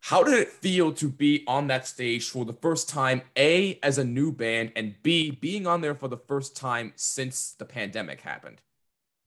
[0.00, 3.96] how did it feel to be on that stage for the first time, A, as
[3.96, 8.20] a new band, and B, being on there for the first time since the pandemic
[8.20, 8.60] happened?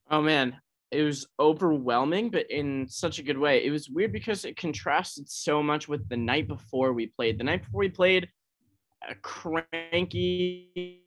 [0.10, 0.58] Oh, man.
[0.92, 3.64] It was overwhelming, but in such a good way.
[3.64, 7.40] It was weird because it contrasted so much with the night before we played.
[7.40, 8.28] The night before we played,
[9.10, 11.02] a cranky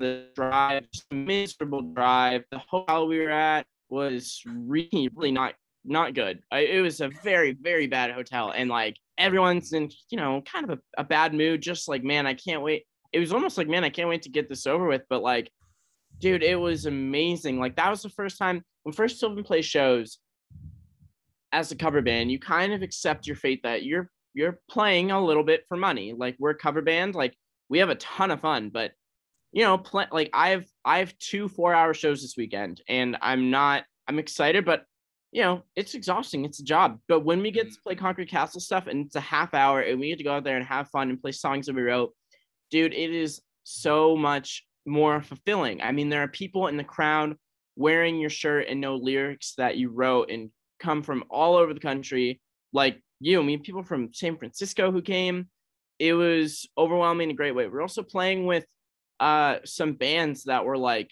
[0.00, 2.42] the drive, miserable drive.
[2.50, 5.54] The hotel we were at was really, really not
[5.84, 6.42] not good.
[6.50, 8.52] I, it was a very, very bad hotel.
[8.54, 11.62] And like everyone's in, you know, kind of a, a bad mood.
[11.62, 12.84] Just like, man, I can't wait.
[13.12, 15.02] It was almost like, man, I can't wait to get this over with.
[15.08, 15.50] But like,
[16.20, 17.58] dude, it was amazing.
[17.58, 20.18] Like that was the first time when First to Eleven plays shows
[21.52, 25.24] as a cover band, you kind of accept your fate that you're you're playing a
[25.24, 26.14] little bit for money.
[26.16, 27.34] Like we're a cover band, like
[27.68, 28.92] we have a ton of fun, but
[29.52, 33.16] you know, play, like I have I have two four hour shows this weekend, and
[33.20, 34.84] I'm not I'm excited, but
[35.32, 36.44] you know, it's exhausting.
[36.44, 36.98] It's a job.
[37.08, 37.82] But when we get to mm-hmm.
[37.84, 40.44] play Concrete Castle stuff and it's a half hour and we get to go out
[40.44, 42.12] there and have fun and play songs that we wrote,
[42.70, 45.80] dude, it is so much more fulfilling.
[45.80, 47.36] I mean, there are people in the crowd
[47.76, 50.50] wearing your shirt and know lyrics that you wrote and
[50.80, 52.40] come from all over the country,
[52.72, 53.40] like you.
[53.40, 55.48] I mean, people from San Francisco who came.
[55.98, 57.68] It was overwhelming in a great way.
[57.68, 58.64] We're also playing with
[59.20, 61.10] uh some bands that were like,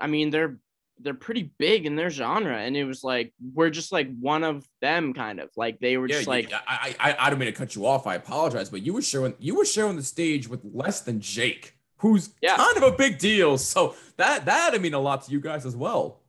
[0.00, 0.58] I mean, they're
[1.00, 4.66] they're pretty big in their genre and it was like we're just like one of
[4.80, 7.52] them kind of like they were yeah, just like I, I I don't mean to
[7.52, 10.60] cut you off I apologize but you were showing you were showing the stage with
[10.64, 12.56] less than Jake who's yeah.
[12.56, 15.66] kind of a big deal so that that I mean a lot to you guys
[15.66, 16.20] as well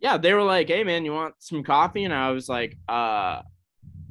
[0.00, 3.42] yeah they were like hey man you want some coffee and I was like uh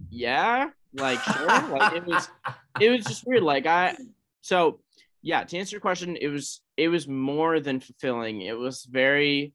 [0.10, 2.30] yeah like sure like it was
[2.80, 3.96] it was just weird like I
[4.42, 4.80] so
[5.22, 9.54] yeah to answer your question it was it was more than fulfilling it was very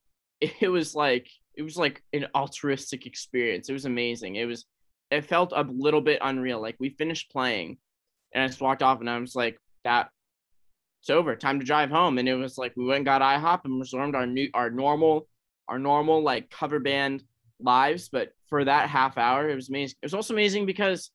[0.61, 3.69] it was like it was like an altruistic experience.
[3.69, 4.37] It was amazing.
[4.37, 4.67] It was
[5.11, 6.61] it felt a little bit unreal.
[6.61, 7.79] Like we finished playing
[8.33, 10.11] and I just walked off and I was like, that
[11.05, 11.37] it's over.
[11.37, 12.17] Time to drive home.
[12.17, 15.29] And it was like we went and got IHOP and resumed our new our normal
[15.69, 17.23] our normal like cover band
[17.61, 19.97] lives, but for that half hour, it was amazing.
[20.01, 21.11] It was also amazing because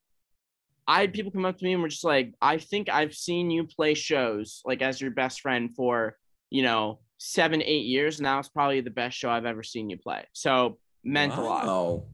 [0.87, 3.49] I had people come up to me and were just like, I think I've seen
[3.49, 6.15] you play shows like as your best friend for,
[6.51, 8.21] you know, seven, eight years.
[8.21, 10.23] Now it's probably the best show I've ever seen you play.
[10.33, 11.41] So meant wow.
[11.41, 11.65] a lot.
[11.67, 12.05] Oh,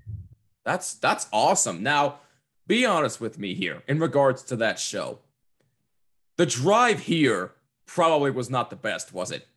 [0.64, 1.84] That's that's awesome.
[1.84, 2.20] Now,
[2.68, 5.20] be honest with me here in regards to that show.
[6.38, 7.52] The drive here
[7.86, 9.48] probably was not the best, was it?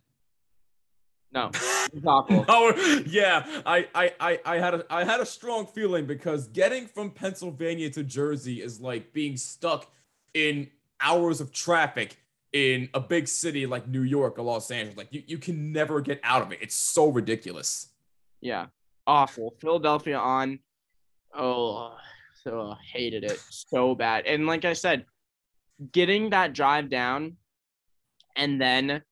[1.31, 1.51] No,
[2.07, 2.45] awful.
[2.49, 2.75] no,
[3.07, 7.11] yeah, I, I, I, I had a, I had a strong feeling because getting from
[7.11, 9.91] Pennsylvania to Jersey is like being stuck
[10.33, 12.17] in hours of traffic
[12.53, 14.97] in a big city like New York or Los Angeles.
[14.97, 16.61] Like you, you can never get out of it.
[16.63, 17.89] It's so ridiculous.
[18.41, 18.67] Yeah,
[19.07, 19.55] awful.
[19.61, 20.61] Philadelphia on.
[21.35, 21.95] Oh,
[22.43, 24.25] so hated it so bad.
[24.27, 25.05] And like I said,
[25.93, 27.37] getting that drive down,
[28.39, 29.03] and then,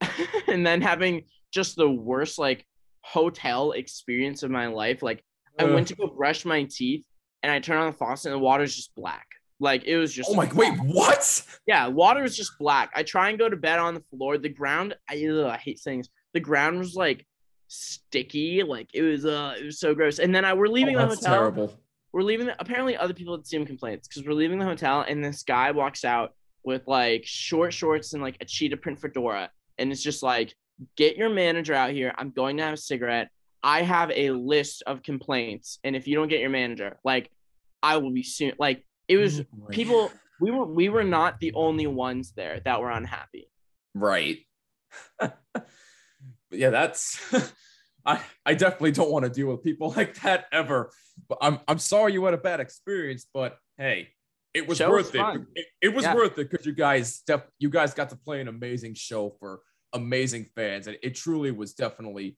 [0.48, 2.66] and then having just the worst like
[3.02, 5.02] hotel experience of my life.
[5.02, 5.24] Like
[5.58, 7.04] I went to go brush my teeth
[7.42, 9.26] and I turn on the faucet and the water's just black.
[9.60, 10.30] Like it was just.
[10.30, 10.50] Oh my!
[10.52, 11.44] Wait, what?
[11.66, 12.90] Yeah, water was just black.
[12.94, 14.38] I try and go to bed on the floor.
[14.38, 14.94] The ground.
[15.10, 16.08] I, ugh, I hate saying this.
[16.34, 17.26] The ground was like
[17.66, 18.62] sticky.
[18.62, 19.24] Like it was.
[19.24, 20.20] Uh, it was so gross.
[20.20, 21.34] And then I we're leaving oh, the hotel.
[21.34, 21.80] Terrible.
[22.12, 22.46] We're leaving.
[22.46, 25.72] The, apparently, other people had same complaints because we're leaving the hotel and this guy
[25.72, 26.34] walks out
[26.68, 30.54] with like short shorts and like a cheetah print fedora, and it's just like
[30.96, 32.12] get your manager out here.
[32.16, 33.30] I'm going to have a cigarette.
[33.62, 35.78] I have a list of complaints.
[35.82, 37.30] And if you don't get your manager, like
[37.82, 38.52] I will be soon.
[38.58, 42.80] Like it was oh people, we were we were not the only ones there that
[42.80, 43.50] were unhappy.
[43.94, 44.38] Right.
[46.50, 47.18] yeah, that's
[48.06, 50.92] I I definitely don't want to deal with people like that ever.
[51.28, 54.10] But I'm I'm sorry you had a bad experience, but hey,
[54.58, 55.46] it was worth it.
[55.54, 55.66] it.
[55.82, 55.94] it.
[55.94, 56.14] was yeah.
[56.14, 59.60] worth it because you guys def- you guys got to play an amazing show for
[59.92, 60.86] amazing fans.
[60.86, 62.36] And it truly was definitely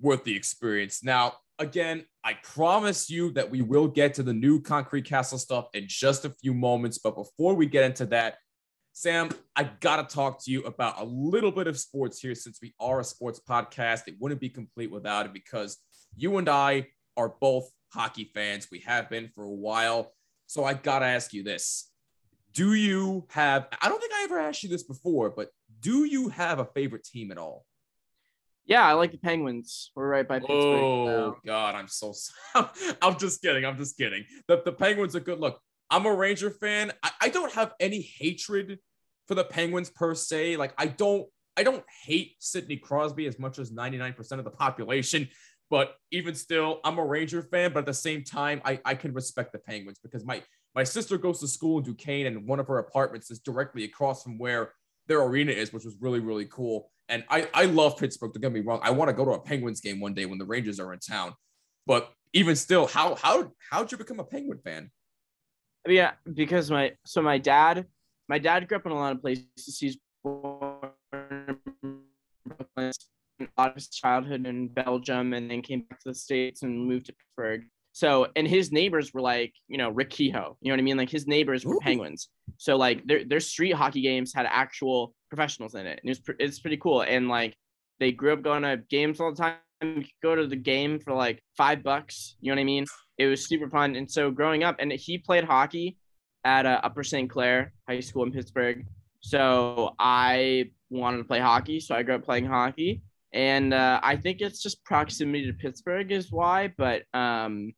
[0.00, 1.02] worth the experience.
[1.02, 5.68] Now, again, I promise you that we will get to the new Concrete Castle stuff
[5.74, 6.98] in just a few moments.
[6.98, 8.36] But before we get into that,
[8.92, 12.58] Sam, I got to talk to you about a little bit of sports here since
[12.62, 14.08] we are a sports podcast.
[14.08, 15.78] It wouldn't be complete without it because
[16.16, 18.68] you and I are both hockey fans.
[18.70, 20.12] We have been for a while.
[20.46, 21.90] So I got to ask you this.
[22.52, 26.28] Do you have, I don't think I ever asked you this before, but do you
[26.28, 27.66] have a favorite team at all?
[28.64, 29.92] Yeah, I like the Penguins.
[29.94, 30.58] We're right by Pittsburgh.
[30.58, 32.12] Oh God, I'm so.
[33.02, 33.64] I'm just kidding.
[33.64, 34.24] I'm just kidding.
[34.48, 35.38] The the Penguins are good.
[35.38, 36.92] Look, I'm a Ranger fan.
[37.00, 38.80] I, I don't have any hatred
[39.28, 40.56] for the Penguins per se.
[40.56, 45.28] Like I don't I don't hate Sidney Crosby as much as 99% of the population.
[45.68, 47.72] But even still, I'm a Ranger fan.
[47.72, 50.42] But at the same time, I, I can respect the Penguins because my
[50.74, 54.22] my sister goes to school in Duquesne, and one of her apartments is directly across
[54.22, 54.72] from where
[55.06, 56.90] their arena is, which was really, really cool.
[57.08, 58.32] And I, I love Pittsburgh.
[58.32, 58.80] Don't get me wrong.
[58.82, 60.98] I want to go to a Penguins game one day when the Rangers are in
[60.98, 61.34] town.
[61.86, 64.90] But even still, how how how'd you become a Penguin fan?
[65.88, 67.86] Yeah, because my so my dad,
[68.28, 69.78] my dad grew up in a lot of places.
[69.78, 70.90] He's born
[73.40, 76.86] a lot of his childhood in Belgium, and then came back to the states and
[76.86, 77.64] moved to Pittsburgh.
[77.92, 80.98] So, and his neighbors were like, you know, Rick Kehoe, you know what I mean?
[80.98, 81.80] Like his neighbors were Ooh.
[81.80, 82.28] Penguins.
[82.58, 86.00] So like their, their street hockey games had actual professionals in it.
[86.02, 87.00] And it was, pre- it's pretty cool.
[87.00, 87.56] And like
[87.98, 89.54] they grew up going to games all the time.
[89.80, 92.36] You could go to the game for like five bucks.
[92.42, 92.84] You know what I mean?
[93.16, 93.96] It was super fun.
[93.96, 95.96] And so growing up, and he played hockey
[96.44, 97.30] at uh, Upper St.
[97.30, 98.86] Clair High School in Pittsburgh.
[99.20, 101.80] So I wanted to play hockey.
[101.80, 103.00] So I grew up playing hockey.
[103.36, 106.72] And uh, I think it's just proximity to Pittsburgh is why.
[106.76, 107.74] But um,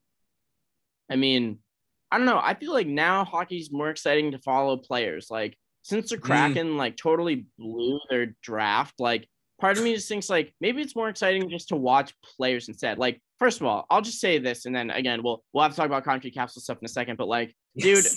[1.10, 1.58] I mean,
[2.12, 2.40] I don't know.
[2.42, 5.26] I feel like now hockey's more exciting to follow players.
[5.30, 6.22] Like since the mm.
[6.22, 6.76] Kraken mm.
[6.76, 9.28] like totally blew their draft, like
[9.60, 12.98] part of me just thinks like maybe it's more exciting just to watch players instead.
[12.98, 15.76] Like first of all, I'll just say this, and then again, we'll we'll have to
[15.76, 17.16] talk about Concrete Castle stuff in a second.
[17.16, 17.84] But like, yes.
[17.84, 18.12] dude,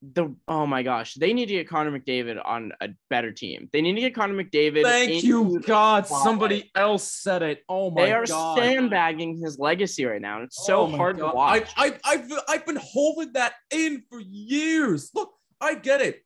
[0.00, 3.68] the oh my gosh, they need to get Connor McDavid on a better team.
[3.72, 4.84] They need to get Connor McDavid.
[4.84, 6.06] Thank you, God.
[6.06, 7.64] Somebody else said it.
[7.68, 8.06] Oh my god.
[8.06, 8.58] They are God.
[8.58, 10.42] sandbagging his legacy right now.
[10.42, 11.30] It's so oh hard God.
[11.30, 11.68] to watch.
[11.76, 15.10] I, I, I've I've been holding that in for years.
[15.14, 16.22] Look, I get it.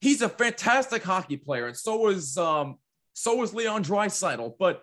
[0.00, 2.76] He's a fantastic hockey player, and so is um
[3.14, 4.82] so is Leon Draisaitl, but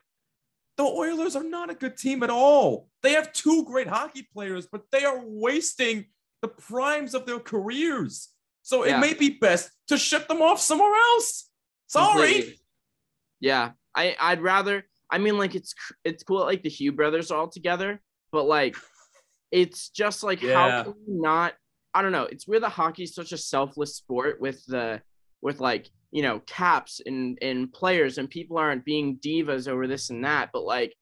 [0.77, 2.87] the Oilers are not a good team at all.
[3.03, 6.05] They have two great hockey players, but they are wasting
[6.41, 8.29] the primes of their careers.
[8.63, 8.97] So yeah.
[8.97, 11.49] it may be best to ship them off somewhere else.
[11.87, 12.33] Sorry.
[12.33, 12.59] Completely.
[13.39, 14.85] Yeah, I I'd rather.
[15.09, 15.73] I mean, like it's
[16.03, 16.41] it's cool.
[16.41, 17.99] Like the Hughes brothers are all together,
[18.31, 18.75] but like
[19.51, 20.53] it's just like yeah.
[20.53, 21.53] how can you not?
[21.93, 22.23] I don't know.
[22.23, 25.01] It's weird that hockey is such a selfless sport with the
[25.41, 30.11] with like you know caps and and players and people aren't being divas over this
[30.11, 30.51] and that.
[30.53, 30.95] But like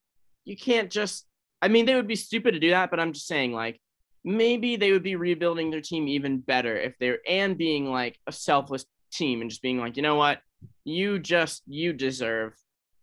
[0.45, 1.25] you can't just
[1.61, 3.79] I mean, they would be stupid to do that, but I'm just saying, like,
[4.23, 8.31] maybe they would be rebuilding their team even better if they're and being like a
[8.31, 10.39] selfless team and just being like, you know what,
[10.83, 12.53] you just you deserve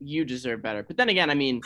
[0.01, 0.83] you deserve better.
[0.83, 1.63] But then again, I mean,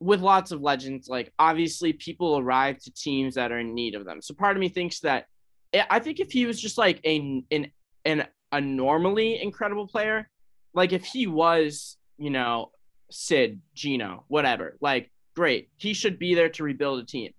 [0.00, 4.04] with lots of legends, like obviously people arrive to teams that are in need of
[4.04, 4.20] them.
[4.22, 5.26] So part of me thinks that
[5.72, 7.70] eh, I think if he was just like a an
[8.04, 10.28] an a normally incredible player,
[10.74, 12.72] like if he was, you know,
[13.10, 17.32] Sid, Gino, whatever, like great, he should be there to rebuild a team.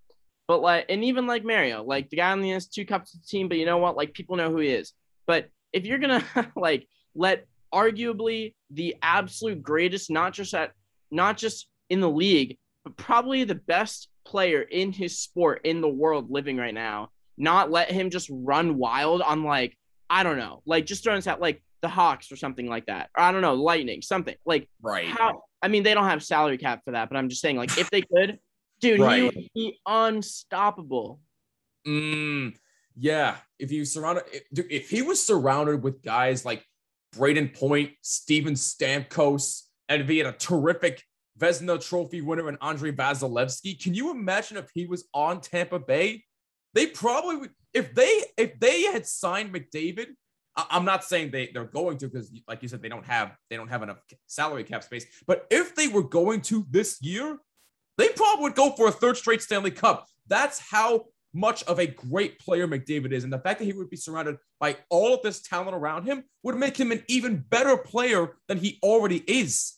[0.52, 3.26] But like, and even like Mario, like the guy only has two cups of the
[3.26, 3.96] team, but you know what?
[3.96, 4.92] Like people know who he is.
[5.26, 6.26] But if you're gonna
[6.58, 10.74] like let arguably the absolute greatest, not just at
[11.10, 15.88] not just in the league, but probably the best player in his sport in the
[15.88, 19.78] world living right now, not let him just run wild on like,
[20.10, 23.10] I don't know, like just throwing out like the Hawks or something like that.
[23.18, 25.08] Or I don't know, Lightning, something like right.
[25.08, 27.78] How I mean, they don't have salary cap for that, but I'm just saying, like,
[27.78, 28.40] if they could,
[28.82, 29.18] dude, right.
[29.18, 31.20] he would be unstoppable.
[31.88, 32.56] Mm,
[32.96, 36.66] yeah, if you surrounded, if, if he was surrounded with guys like
[37.16, 41.04] Brayden Point, Steven Stamkos, and had a terrific
[41.40, 46.24] Vezina Trophy winner and Andrei Vasilevskiy, can you imagine if he was on Tampa Bay?
[46.74, 47.52] They probably would.
[47.74, 50.08] If they if they had signed McDavid,
[50.56, 53.56] I'm not saying they they're going to because, like you said, they don't have they
[53.56, 55.06] don't have enough salary cap space.
[55.26, 57.38] But if they were going to this year,
[57.98, 60.08] they probably would go for a third straight Stanley Cup.
[60.28, 63.24] That's how much of a great player McDavid is.
[63.24, 66.24] And the fact that he would be surrounded by all of this talent around him
[66.44, 69.78] would make him an even better player than he already is.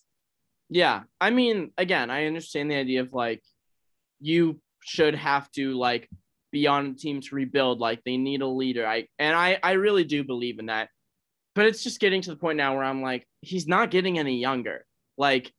[0.69, 1.03] Yeah.
[1.21, 3.43] I mean, again, I understand the idea of like
[4.19, 6.09] you should have to like
[6.51, 7.79] be on a team to rebuild.
[7.79, 8.87] Like they need a leader.
[8.87, 10.89] I and I I really do believe in that.
[11.55, 14.39] But it's just getting to the point now where I'm like, he's not getting any
[14.39, 14.85] younger.
[15.17, 15.51] Like,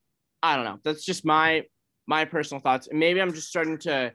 [0.42, 0.80] I don't know.
[0.82, 1.64] That's just my
[2.06, 2.88] my personal thoughts.
[2.88, 4.12] And maybe I'm just starting to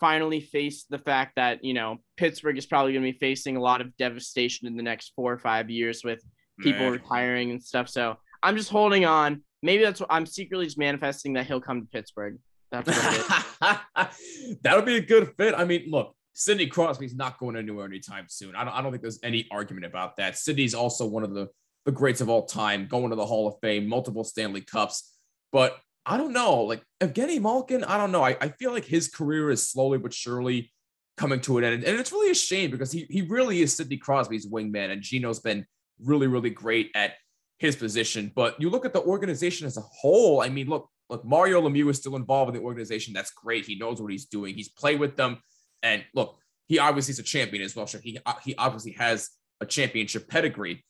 [0.00, 3.60] finally face the fact that you know Pittsburgh is probably going to be facing a
[3.60, 6.22] lot of devastation in the next four or five years with
[6.60, 6.92] people Man.
[6.92, 7.88] retiring and stuff.
[7.88, 9.42] So I'm just holding on.
[9.62, 12.38] Maybe that's what I'm secretly just manifesting that he'll come to Pittsburgh.
[12.72, 12.86] That's
[13.60, 15.54] that would be a good fit.
[15.56, 18.56] I mean, look, Sidney Crosby's not going anywhere anytime soon.
[18.56, 20.36] I don't, I don't think there's any argument about that.
[20.36, 21.48] Sidney's also one of the,
[21.84, 25.16] the greats of all time, going to the Hall of Fame, multiple Stanley Cups.
[25.52, 26.62] But I don't know.
[26.62, 28.22] Like Evgeny Malkin, I don't know.
[28.22, 30.72] I, I feel like his career is slowly but surely
[31.16, 31.84] coming to an end.
[31.84, 34.90] And it's really a shame because he, he really is Sidney Crosby's wingman.
[34.90, 35.64] And Gino's been
[36.02, 37.14] really, really great at
[37.58, 38.32] his position.
[38.34, 40.42] But you look at the organization as a whole.
[40.42, 43.14] I mean, look, look, Mario Lemieux is still involved in the organization.
[43.14, 43.66] That's great.
[43.66, 44.54] He knows what he's doing.
[44.54, 45.38] He's played with them.
[45.82, 47.86] And look, he obviously is a champion as well.
[47.86, 49.30] Sure, he, uh, he obviously has
[49.60, 50.84] a championship pedigree.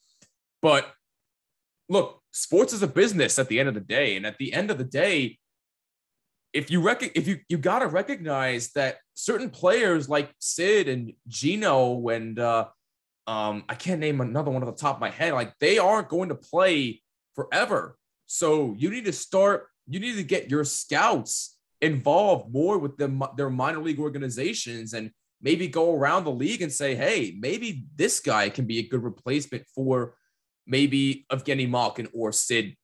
[0.63, 0.87] But
[1.89, 4.17] look, sports is a business at the end of the day.
[4.17, 5.39] And at the end of the day,
[6.53, 12.09] if you rec- if you you gotta recognize that certain players like Sid and Gino
[12.09, 12.67] and uh,
[13.27, 16.09] um, I can't name another one off the top of my head, like they aren't
[16.09, 17.03] going to play
[17.35, 17.97] forever.
[18.27, 19.69] So you need to start.
[19.89, 25.11] You need to get your scouts involved more with them, their minor league organizations, and
[25.41, 29.03] maybe go around the league and say, hey, maybe this guy can be a good
[29.03, 30.15] replacement for
[30.67, 32.77] maybe Evgeny Malkin or Sid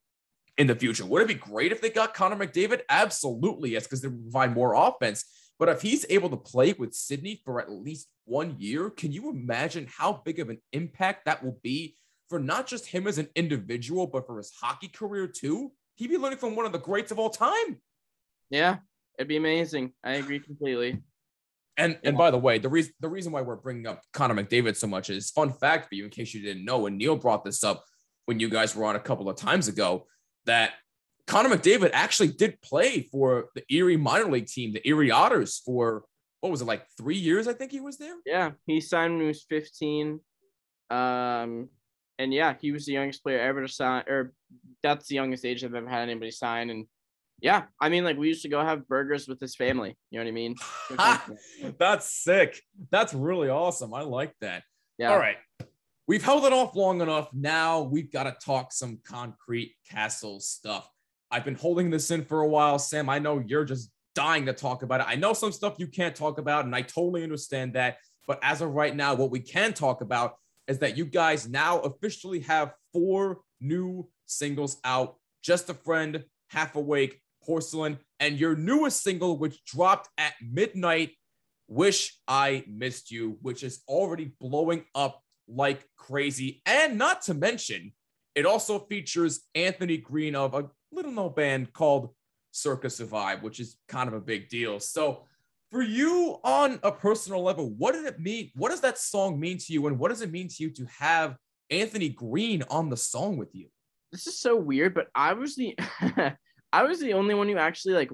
[0.57, 1.07] in the future.
[1.07, 2.81] Would it be great if they got Connor McDavid?
[2.89, 5.25] Absolutely, yes, because they provide more offense.
[5.59, 9.31] But if he's able to play with Sidney for at least one year, can you
[9.31, 11.97] imagine how big of an impact that will be
[12.29, 15.73] for not just him as an individual, but for his hockey career too?
[15.97, 17.81] He'd be learning from one of the greats of all time.
[18.51, 18.77] Yeah,
[19.19, 19.93] it'd be amazing.
[20.05, 20.99] I agree completely.
[21.79, 22.11] And yeah.
[22.11, 24.87] and by the way, the reason the reason why we're bringing up Connor McDavid so
[24.87, 27.65] much is fun fact for you, in case you didn't know, and Neil brought this
[27.65, 27.85] up
[28.27, 30.07] when you guys were on a couple of times ago,
[30.45, 30.73] that
[31.27, 36.05] Connor McDavid actually did play for the Erie minor league team, the Erie Otters, for
[36.41, 37.49] what was it like three years?
[37.49, 38.15] I think he was there.
[38.27, 40.21] Yeah, he signed when he was 15.
[40.91, 41.69] Um,
[42.19, 44.33] and yeah, he was the youngest player ever to sign, or
[44.83, 46.71] that's the youngest age I've ever had anybody sign.
[46.71, 46.87] And
[47.41, 49.97] yeah, I mean, like we used to go have burgers with his family.
[50.11, 50.55] You know what I mean?
[51.79, 52.61] That's sick.
[52.91, 53.95] That's really awesome.
[53.95, 54.65] I like that.
[54.99, 55.13] Yeah.
[55.13, 55.37] All right.
[56.09, 57.29] We've held it off long enough.
[57.33, 60.91] Now we've got to talk some concrete castle stuff.
[61.31, 63.09] I've been holding this in for a while, Sam.
[63.09, 65.07] I know you're just dying to talk about it.
[65.09, 67.99] I know some stuff you can't talk about, and I totally understand that.
[68.27, 70.37] But as of right now, what we can talk about
[70.67, 75.17] is that you guys now officially have four new singles out.
[75.43, 81.13] Just a friend, half awake, Porcelain, and your newest single, which dropped at midnight,
[81.67, 86.61] Wish I Missed You, which is already blowing up like crazy.
[86.67, 87.93] And not to mention,
[88.35, 92.11] it also features Anthony Green of a little known band called
[92.53, 94.79] Circa Survive, which is kind of a big deal.
[94.79, 95.25] So,
[95.71, 98.51] for you on a personal level, what did it mean?
[98.57, 99.87] What does that song mean to you?
[99.87, 101.37] And what does it mean to you to have
[101.71, 103.69] Anthony Green on the song with you?
[104.13, 105.77] This is so weird, but I was the
[106.73, 108.11] I was the only one who actually like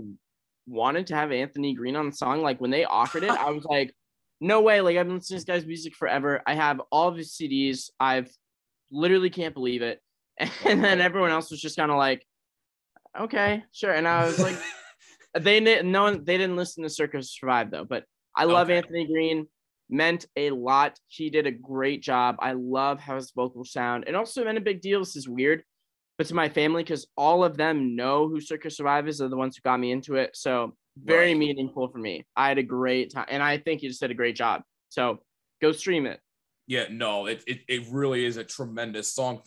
[0.66, 2.42] wanted to have Anthony Green on the song.
[2.42, 3.94] Like when they offered it, I was like,
[4.40, 4.80] no way.
[4.80, 6.42] Like I've been listening to this guy's music forever.
[6.46, 7.90] I have all of his CDs.
[7.98, 8.30] I've
[8.90, 10.00] literally can't believe it.
[10.64, 12.26] And then everyone else was just kind of like,
[13.18, 13.92] okay, sure.
[13.92, 14.57] And I was like,
[15.38, 17.84] they didn't no one they didn't listen to Circa Survive though.
[17.84, 18.05] But
[18.36, 18.78] I love okay.
[18.78, 19.46] Anthony Green.
[19.90, 20.98] Meant a lot.
[21.09, 22.36] He did a great job.
[22.38, 24.05] I love how his vocals sound.
[24.07, 25.00] And also meant a big deal.
[25.00, 25.62] This is weird,
[26.17, 29.37] but to my family, because all of them know who Circa Survive is, are the
[29.37, 30.37] ones who got me into it.
[30.37, 31.37] So very right.
[31.37, 32.25] meaningful for me.
[32.37, 33.27] I had a great time.
[33.29, 34.62] And I think you just did a great job.
[34.91, 35.19] So
[35.61, 36.21] go stream it.
[36.67, 39.43] Yeah, no, it, it, it really is a tremendous song.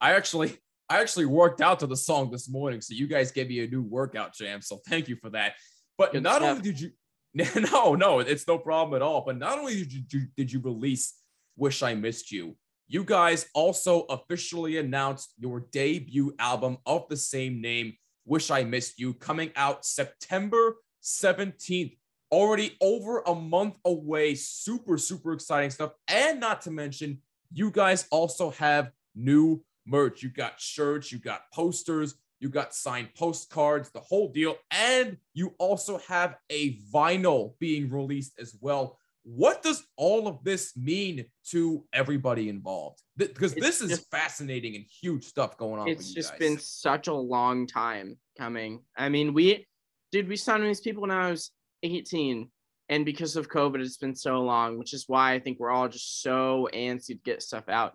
[0.00, 0.58] I actually
[0.88, 3.66] I actually worked out to the song this morning, so you guys gave me a
[3.68, 4.60] new workout jam.
[4.60, 5.54] So thank you for that.
[5.96, 6.58] But Good not stuff.
[6.58, 6.90] only did you,
[7.72, 9.22] no, no, it's no problem at all.
[9.24, 11.14] But not only did you did you release
[11.56, 12.56] "Wish I Missed You,"
[12.90, 18.98] you guys also officially announced your debut album of the same name, "Wish I Missed
[18.98, 21.92] You," coming out September seventeenth.
[22.32, 24.34] Already over a month away.
[24.34, 27.22] Super super exciting stuff, and not to mention,
[27.52, 30.22] you guys also have new merch.
[30.24, 34.56] You got shirts, you got posters, you got signed postcards, the whole deal.
[34.70, 38.98] And you also have a vinyl being released as well.
[39.22, 43.02] What does all of this mean to everybody involved?
[43.16, 45.88] Because it's this is just, fascinating and huge stuff going on.
[45.88, 46.38] It's just guys.
[46.38, 48.80] been such a long time coming.
[48.96, 49.66] I mean, we
[50.10, 51.50] did we signed these people when I was
[51.82, 52.48] 18.
[52.88, 55.88] And because of COVID, it's been so long, which is why I think we're all
[55.88, 57.94] just so antsy to get stuff out.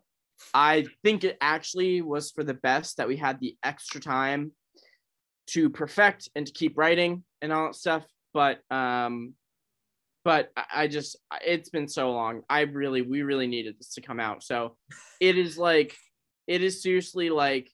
[0.53, 4.53] I think it actually was for the best that we had the extra time
[5.47, 8.05] to perfect and to keep writing and all that stuff.
[8.33, 9.33] But um,
[10.25, 12.41] but I just it's been so long.
[12.49, 14.43] I really we really needed this to come out.
[14.43, 14.75] So
[15.21, 15.95] it is like
[16.47, 17.71] it is seriously like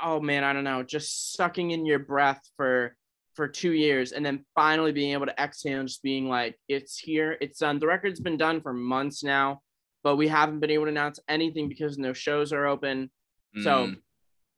[0.00, 2.94] oh man, I don't know, just sucking in your breath for
[3.34, 6.98] for two years and then finally being able to exhale and just being like it's
[6.98, 7.80] here, it's done.
[7.80, 9.62] The record's been done for months now
[10.02, 13.10] but we haven't been able to announce anything because no shows are open.
[13.56, 13.64] Mm.
[13.64, 13.94] So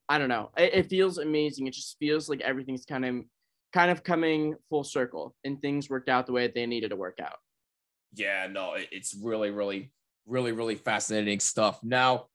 [0.09, 0.51] I don't know.
[0.57, 1.67] It, it, feels amazing.
[1.67, 3.25] It just feels like everything's kind of
[3.73, 7.19] kind of coming full circle and things worked out the way they needed to work
[7.23, 7.39] out.
[8.15, 9.91] Yeah, no, it's really, really,
[10.27, 11.81] really, really fascinating stuff.
[11.83, 12.27] Now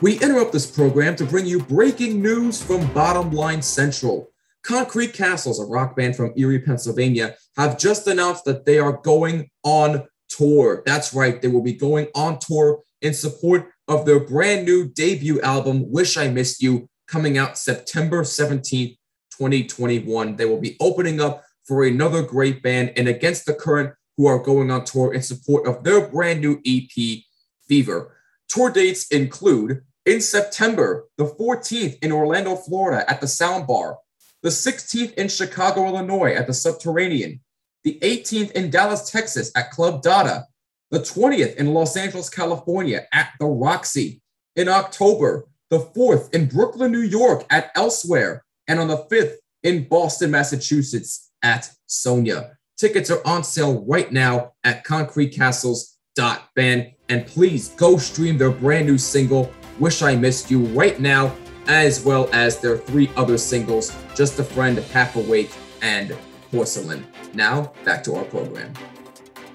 [0.00, 4.30] we interrupt this program to bring you breaking news from Bottom Line Central.
[4.62, 9.48] Concrete Castles, a rock band from Erie, Pennsylvania, have just announced that they are going
[9.64, 10.82] on tour.
[10.86, 15.40] That's right, they will be going on tour in support of their brand new debut
[15.40, 18.96] album, Wish I Missed You, coming out September 17th,
[19.32, 20.36] 2021.
[20.36, 24.38] They will be opening up for another great band and Against the Current, who are
[24.38, 27.22] going on tour in support of their brand new EP,
[27.68, 28.16] Fever.
[28.48, 33.98] Tour dates include in September, the 14th in Orlando, Florida at the Sound Bar,
[34.42, 37.40] the 16th in Chicago, Illinois at the Subterranean,
[37.82, 40.46] the 18th in Dallas, Texas at Club Dada,
[40.90, 44.22] the 20th in Los Angeles, California at the Roxy,
[44.54, 49.88] in October, the 4th in Brooklyn, New York at Elsewhere, and on the 5th in
[49.88, 52.58] Boston, Massachusetts at Sonia.
[52.76, 56.92] Tickets are on sale right now at concretecastles.band.
[57.08, 61.34] And please go stream their brand new single, Wish I Missed You, right now
[61.68, 65.52] as well as their three other singles, Just a Friend, Half Awake,
[65.82, 66.16] and
[66.50, 67.06] Porcelain.
[67.34, 68.72] Now, back to our program.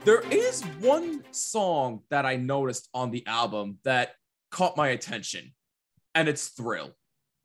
[0.03, 4.15] There is one song that I noticed on the album that
[4.49, 5.53] caught my attention,
[6.15, 6.91] and it's Thrill.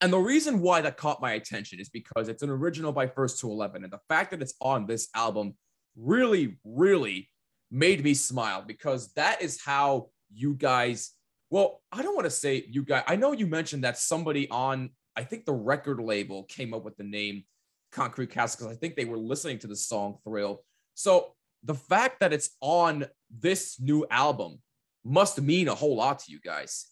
[0.01, 3.41] And the reason why that caught my attention is because it's an original by First
[3.41, 3.85] to 11.
[3.85, 5.55] And the fact that it's on this album
[5.97, 7.31] really, really
[7.71, 11.17] made me smile because that is how you guys
[11.51, 13.05] well, I don't want to say you guys.
[13.07, 16.97] I know you mentioned that somebody on, I think the record label came up with
[16.97, 17.45] the name
[17.93, 20.65] Concrete Castle because I think they were listening to the song Thrill.
[20.95, 24.59] So the fact that it's on this new album
[25.05, 26.87] must mean a whole lot to you guys.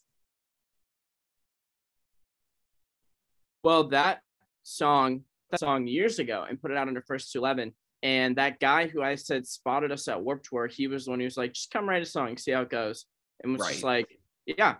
[3.65, 4.19] Well, that
[4.61, 7.73] song, that song years ago and put it out under First to 11.
[8.03, 11.19] And that guy who I said spotted us at Warped Tour, he was the one
[11.19, 13.05] who was like, just come write a song, see how it goes.
[13.41, 13.71] And was right.
[13.71, 14.75] just like, yeah,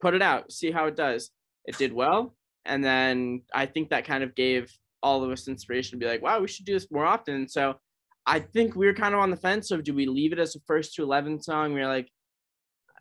[0.00, 1.32] put it out, see how it does.
[1.64, 2.36] It did well.
[2.64, 4.72] And then I think that kind of gave
[5.02, 7.48] all of us inspiration to be like, wow, we should do this more often.
[7.48, 7.80] So
[8.26, 10.54] I think we were kind of on the fence of do we leave it as
[10.54, 11.74] a first to 11 song?
[11.74, 12.08] We are like,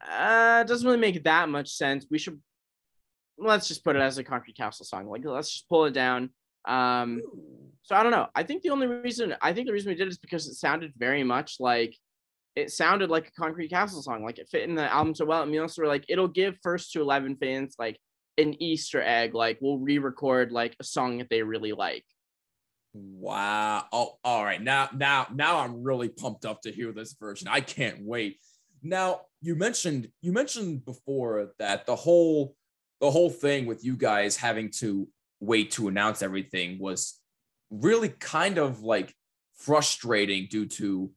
[0.01, 2.07] uh, it doesn't really make that much sense.
[2.09, 2.41] We should
[3.39, 5.07] let's just put it as a Concrete Castle song.
[5.07, 6.29] Like let's just pull it down.
[6.67, 7.21] Um,
[7.83, 8.27] so I don't know.
[8.35, 10.55] I think the only reason I think the reason we did it is because it
[10.55, 11.95] sounded very much like
[12.55, 14.23] it sounded like a Concrete Castle song.
[14.23, 15.43] Like it fit in the album so well.
[15.43, 17.97] And we also were like, it'll give first to eleven fans like
[18.37, 19.33] an Easter egg.
[19.33, 22.05] Like we'll re-record like a song that they really like.
[22.93, 23.85] Wow.
[23.93, 24.61] Oh, all right.
[24.61, 27.47] Now, now, now I'm really pumped up to hear this version.
[27.47, 28.39] I can't wait.
[28.81, 32.55] Now, you mentioned you mentioned before that the whole
[32.99, 35.07] the whole thing with you guys having to
[35.39, 37.19] wait to announce everything was
[37.69, 39.13] really kind of like
[39.55, 41.11] frustrating due to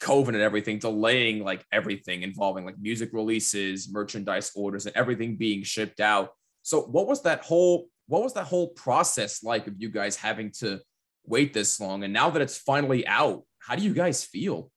[0.00, 5.62] COVID and everything, delaying like everything involving like music releases, merchandise orders, and everything being
[5.62, 6.30] shipped out.
[6.62, 10.50] So, what was that whole what was that whole process like of you guys having
[10.60, 10.80] to
[11.24, 12.04] wait this long?
[12.04, 14.70] And now that it's finally out, how do you guys feel?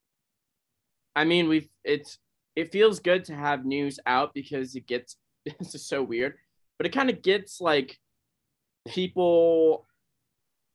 [1.16, 2.18] I mean, we've it's
[2.56, 5.16] it feels good to have news out because it gets
[5.60, 6.36] this is so weird,
[6.82, 7.96] but it kind of gets like
[8.88, 9.86] people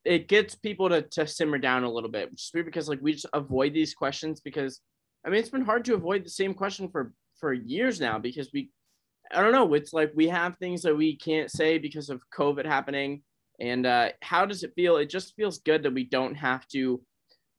[0.04, 3.26] it gets people to, to simmer down a little bit, weird because like we just
[3.32, 4.80] avoid these questions because
[5.24, 8.50] I mean it's been hard to avoid the same question for for years now because
[8.54, 8.70] we
[9.32, 12.66] I don't know, it's like we have things that we can't say because of COVID
[12.66, 13.22] happening.
[13.58, 14.98] And uh, how does it feel?
[14.98, 17.02] It just feels good that we don't have to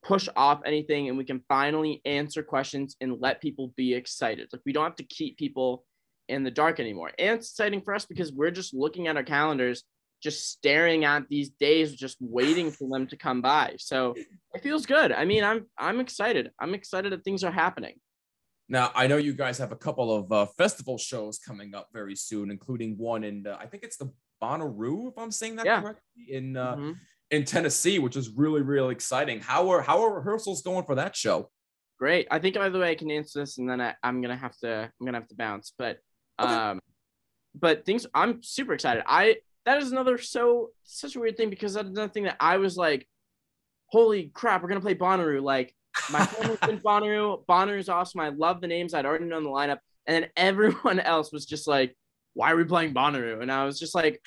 [0.02, 4.48] push off anything and we can finally answer questions and let people be excited.
[4.50, 5.84] Like we don't have to keep people
[6.28, 7.10] in the dark anymore.
[7.18, 9.84] And it's exciting for us because we're just looking at our calendars
[10.22, 13.74] just staring at these days, just waiting for them to come by.
[13.78, 14.14] So
[14.54, 15.12] it feels good.
[15.12, 16.50] I mean, I'm I'm excited.
[16.58, 17.94] I'm excited that things are happening.
[18.68, 22.16] Now I know you guys have a couple of uh, festival shows coming up very
[22.16, 24.12] soon, including one in uh, I think it's the
[24.42, 25.80] Bonnaroo, if I'm saying that yeah.
[25.80, 26.92] correctly, in uh, mm-hmm.
[27.30, 29.40] in Tennessee, which is really really exciting.
[29.40, 31.50] How are how are rehearsals going for that show?
[31.98, 32.28] Great.
[32.30, 34.56] I think by the way I can answer this, and then I, am gonna have
[34.58, 35.98] to I'm gonna have to bounce, but.
[36.40, 36.52] Okay.
[36.52, 36.80] Um,
[37.54, 39.02] but things I'm super excited.
[39.06, 39.36] I
[39.66, 42.76] that is another so such a weird thing because that's another thing that I was
[42.76, 43.08] like,
[43.86, 45.42] holy crap, we're gonna play Bonnaroo.
[45.42, 45.74] Like
[46.10, 47.44] my family's been Bonnaroo.
[47.46, 48.20] Bonnaroo's awesome.
[48.20, 48.94] I love the names.
[48.94, 51.96] I'd already known the lineup, and then everyone else was just like,
[52.34, 53.42] why are we playing Bonnaroo?
[53.42, 54.22] And I was just like,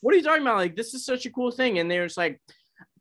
[0.00, 0.56] what are you talking about?
[0.56, 1.78] Like this is such a cool thing.
[1.78, 2.40] And they're just like,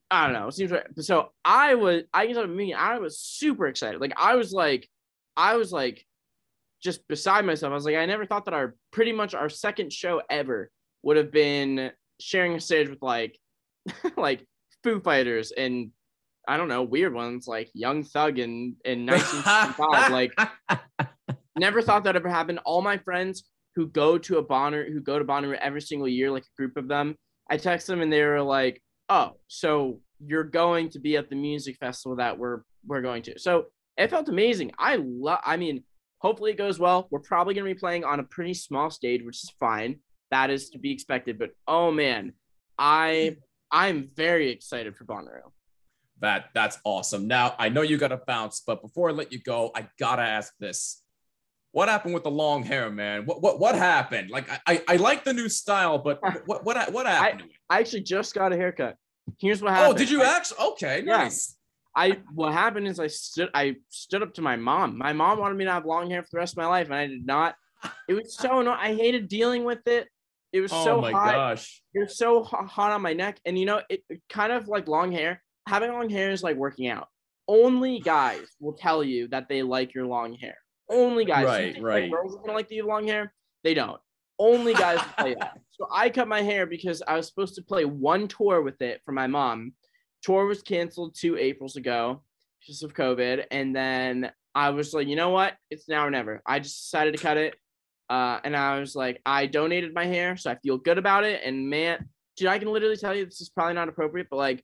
[0.10, 0.48] I don't know.
[0.48, 0.86] It seems right.
[1.00, 4.02] So I was, I can tell me, I was super excited.
[4.02, 4.90] Like I was like,
[5.38, 6.06] I was like,
[6.86, 7.72] just beside myself.
[7.72, 10.70] I was like, I never thought that our pretty much our second show ever
[11.02, 13.38] would have been sharing a stage with like
[14.18, 14.46] like
[14.84, 15.90] Foo Fighters and
[16.48, 20.12] I don't know weird ones like Young Thug and in 1965.
[20.12, 20.32] like
[21.58, 22.60] never thought that ever happened.
[22.66, 26.30] All my friends who go to a Bonner who go to Bonner every single year,
[26.30, 27.16] like a group of them,
[27.50, 31.36] I text them and they were like, "Oh, so you're going to be at the
[31.36, 33.66] music festival that we're we're going to." So
[33.98, 34.72] it felt amazing.
[34.78, 35.40] I love.
[35.44, 35.84] I mean,
[36.20, 37.08] hopefully it goes well.
[37.12, 40.00] We're probably going to be playing on a pretty small stage, which is fine
[40.32, 41.38] that is to be expected.
[41.40, 42.34] But oh man,
[42.78, 43.38] I
[43.72, 45.52] I'm very excited for Bonnaroo.
[46.22, 47.28] That that's awesome.
[47.28, 50.24] Now I know you got to bounce, but before I let you go, I gotta
[50.24, 51.02] ask this:
[51.72, 53.26] What happened with the long hair, man?
[53.26, 54.30] What what what happened?
[54.30, 57.44] Like I I, I like the new style, but what what what happened?
[57.70, 58.98] I, I actually just got a haircut.
[59.40, 59.96] Here's what happened.
[59.96, 60.66] Oh, did you I, actually?
[60.74, 61.58] Okay, nice.
[61.96, 64.98] I what happened is I stood I stood up to my mom.
[64.98, 66.96] My mom wanted me to have long hair for the rest of my life, and
[66.96, 67.56] I did not.
[68.10, 68.78] It was so annoying.
[68.80, 70.08] I hated dealing with it.
[70.52, 71.34] It was oh so my hot.
[71.34, 71.82] gosh.
[71.94, 73.40] It was so hot on my neck.
[73.46, 75.42] And you know, it, kind of like long hair.
[75.68, 77.08] Having long hair is like working out.
[77.48, 80.58] Only guys will tell you that they like your long hair.
[80.90, 81.46] Only guys.
[81.46, 82.04] Right, right.
[82.04, 83.34] Like, girls are gonna like the long hair.
[83.64, 84.00] They don't.
[84.38, 85.60] Only guys you that.
[85.72, 89.02] So I cut my hair because I was supposed to play one tour with it
[89.04, 89.74] for my mom.
[90.26, 92.22] Tour was canceled two Aprils ago
[92.60, 93.46] because of COVID.
[93.52, 95.54] And then I was like, you know what?
[95.70, 96.42] It's now or never.
[96.48, 97.56] I just decided to cut it.
[98.10, 101.42] Uh, and I was like, I donated my hair, so I feel good about it.
[101.46, 104.64] And man, dude, I can literally tell you this is probably not appropriate, but like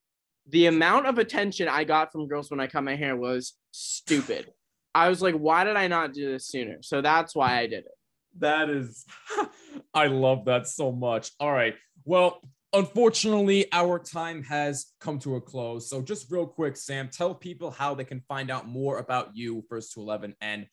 [0.49, 4.51] the amount of attention I got from girls when I cut my hair was stupid.
[4.95, 6.77] I was like, why did I not do this sooner?
[6.81, 7.91] So that's why I did it.
[8.39, 9.05] That is,
[9.93, 11.31] I love that so much.
[11.39, 11.75] All right.
[12.03, 12.41] Well,
[12.73, 15.89] unfortunately, our time has come to a close.
[15.89, 19.63] So, just real quick, Sam, tell people how they can find out more about you,
[19.69, 20.67] First to 11, and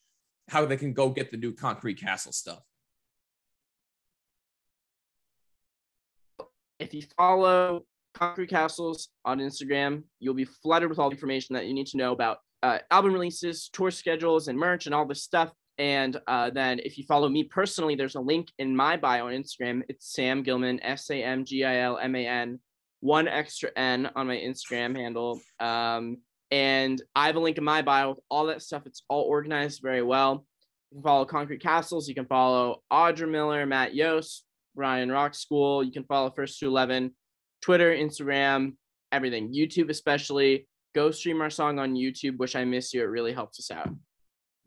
[0.48, 2.60] how they can go get the new Concrete Castle stuff.
[6.78, 7.84] If you follow
[8.14, 11.96] Concrete Castles on Instagram, you'll be flooded with all the information that you need to
[11.96, 15.52] know about uh, album releases, tour schedules, and merch, and all this stuff.
[15.78, 19.32] And uh, then if you follow me personally, there's a link in my bio on
[19.32, 19.82] Instagram.
[19.88, 22.58] It's Sam Gilman, S A M G I L M A N,
[23.00, 25.40] one extra N on my Instagram handle.
[25.60, 26.18] Um,
[26.50, 28.82] and I have a link in my bio with all that stuff.
[28.86, 30.46] It's all organized very well.
[30.90, 32.08] You can follow Concrete Castles.
[32.08, 35.84] You can follow Audra Miller, Matt Yost, Ryan Rock School.
[35.84, 37.14] You can follow First to Eleven,
[37.62, 38.74] Twitter, Instagram,
[39.12, 40.66] everything, YouTube especially.
[40.94, 42.38] Go stream our song on YouTube.
[42.38, 43.02] Wish I Miss You.
[43.02, 43.90] It really helps us out.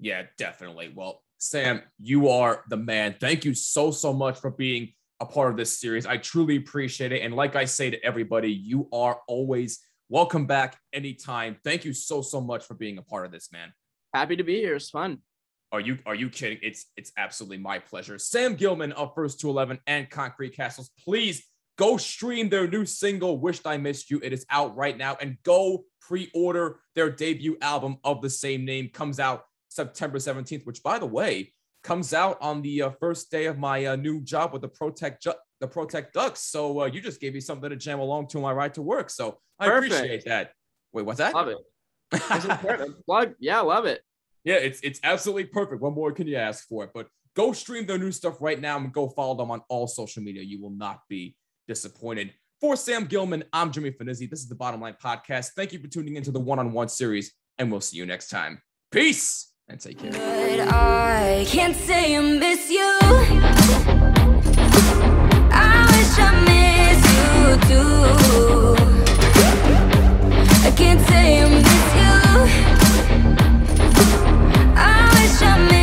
[0.01, 0.91] Yeah, definitely.
[0.93, 3.15] Well, Sam, you are the man.
[3.19, 6.07] Thank you so so much for being a part of this series.
[6.07, 7.21] I truly appreciate it.
[7.21, 9.79] And like I say to everybody, you are always
[10.09, 11.57] welcome back anytime.
[11.63, 13.71] Thank you so so much for being a part of this, man.
[14.13, 14.75] Happy to be here.
[14.75, 15.19] It's fun.
[15.71, 16.57] Are you are you kidding?
[16.63, 18.17] It's it's absolutely my pleasure.
[18.17, 20.89] Sam Gilman of First to Eleven and Concrete Castles.
[21.05, 21.45] Please
[21.77, 25.37] go stream their new single "Wished I Missed You." It is out right now, and
[25.43, 28.89] go pre-order their debut album of the same name.
[28.89, 30.65] Comes out September seventeenth.
[30.65, 31.53] Which, by the way,
[31.83, 35.23] comes out on the uh, first day of my uh, new job with the Protect
[35.23, 36.41] Ju- the Protect Ducks.
[36.41, 39.09] So uh, you just gave me something to jam along to my ride to work.
[39.09, 39.93] So I Perfect.
[39.93, 40.51] appreciate that.
[40.93, 41.33] Wait, what's that?
[41.33, 41.57] Love it.
[42.11, 42.91] This is perfect.
[43.05, 43.33] Plug.
[43.39, 44.01] Yeah, love it.
[44.43, 45.81] Yeah, it's it's absolutely perfect.
[45.81, 46.89] What more can you ask for?
[46.93, 50.21] But go stream their new stuff right now and go follow them on all social
[50.21, 50.41] media.
[50.41, 51.35] You will not be
[51.67, 52.33] disappointed.
[52.59, 54.29] For Sam Gilman, I'm Jimmy Finizzi.
[54.29, 55.51] This is the Bottom Line Podcast.
[55.55, 58.61] Thank you for tuning into the one-on-one series, and we'll see you next time.
[58.91, 60.11] Peace and take care.
[60.11, 62.99] But I can't say I miss you.
[65.51, 67.31] I wish I miss you
[67.69, 67.95] too.
[70.67, 72.15] I can't say I miss you.
[74.75, 74.79] I
[75.15, 75.80] wish I miss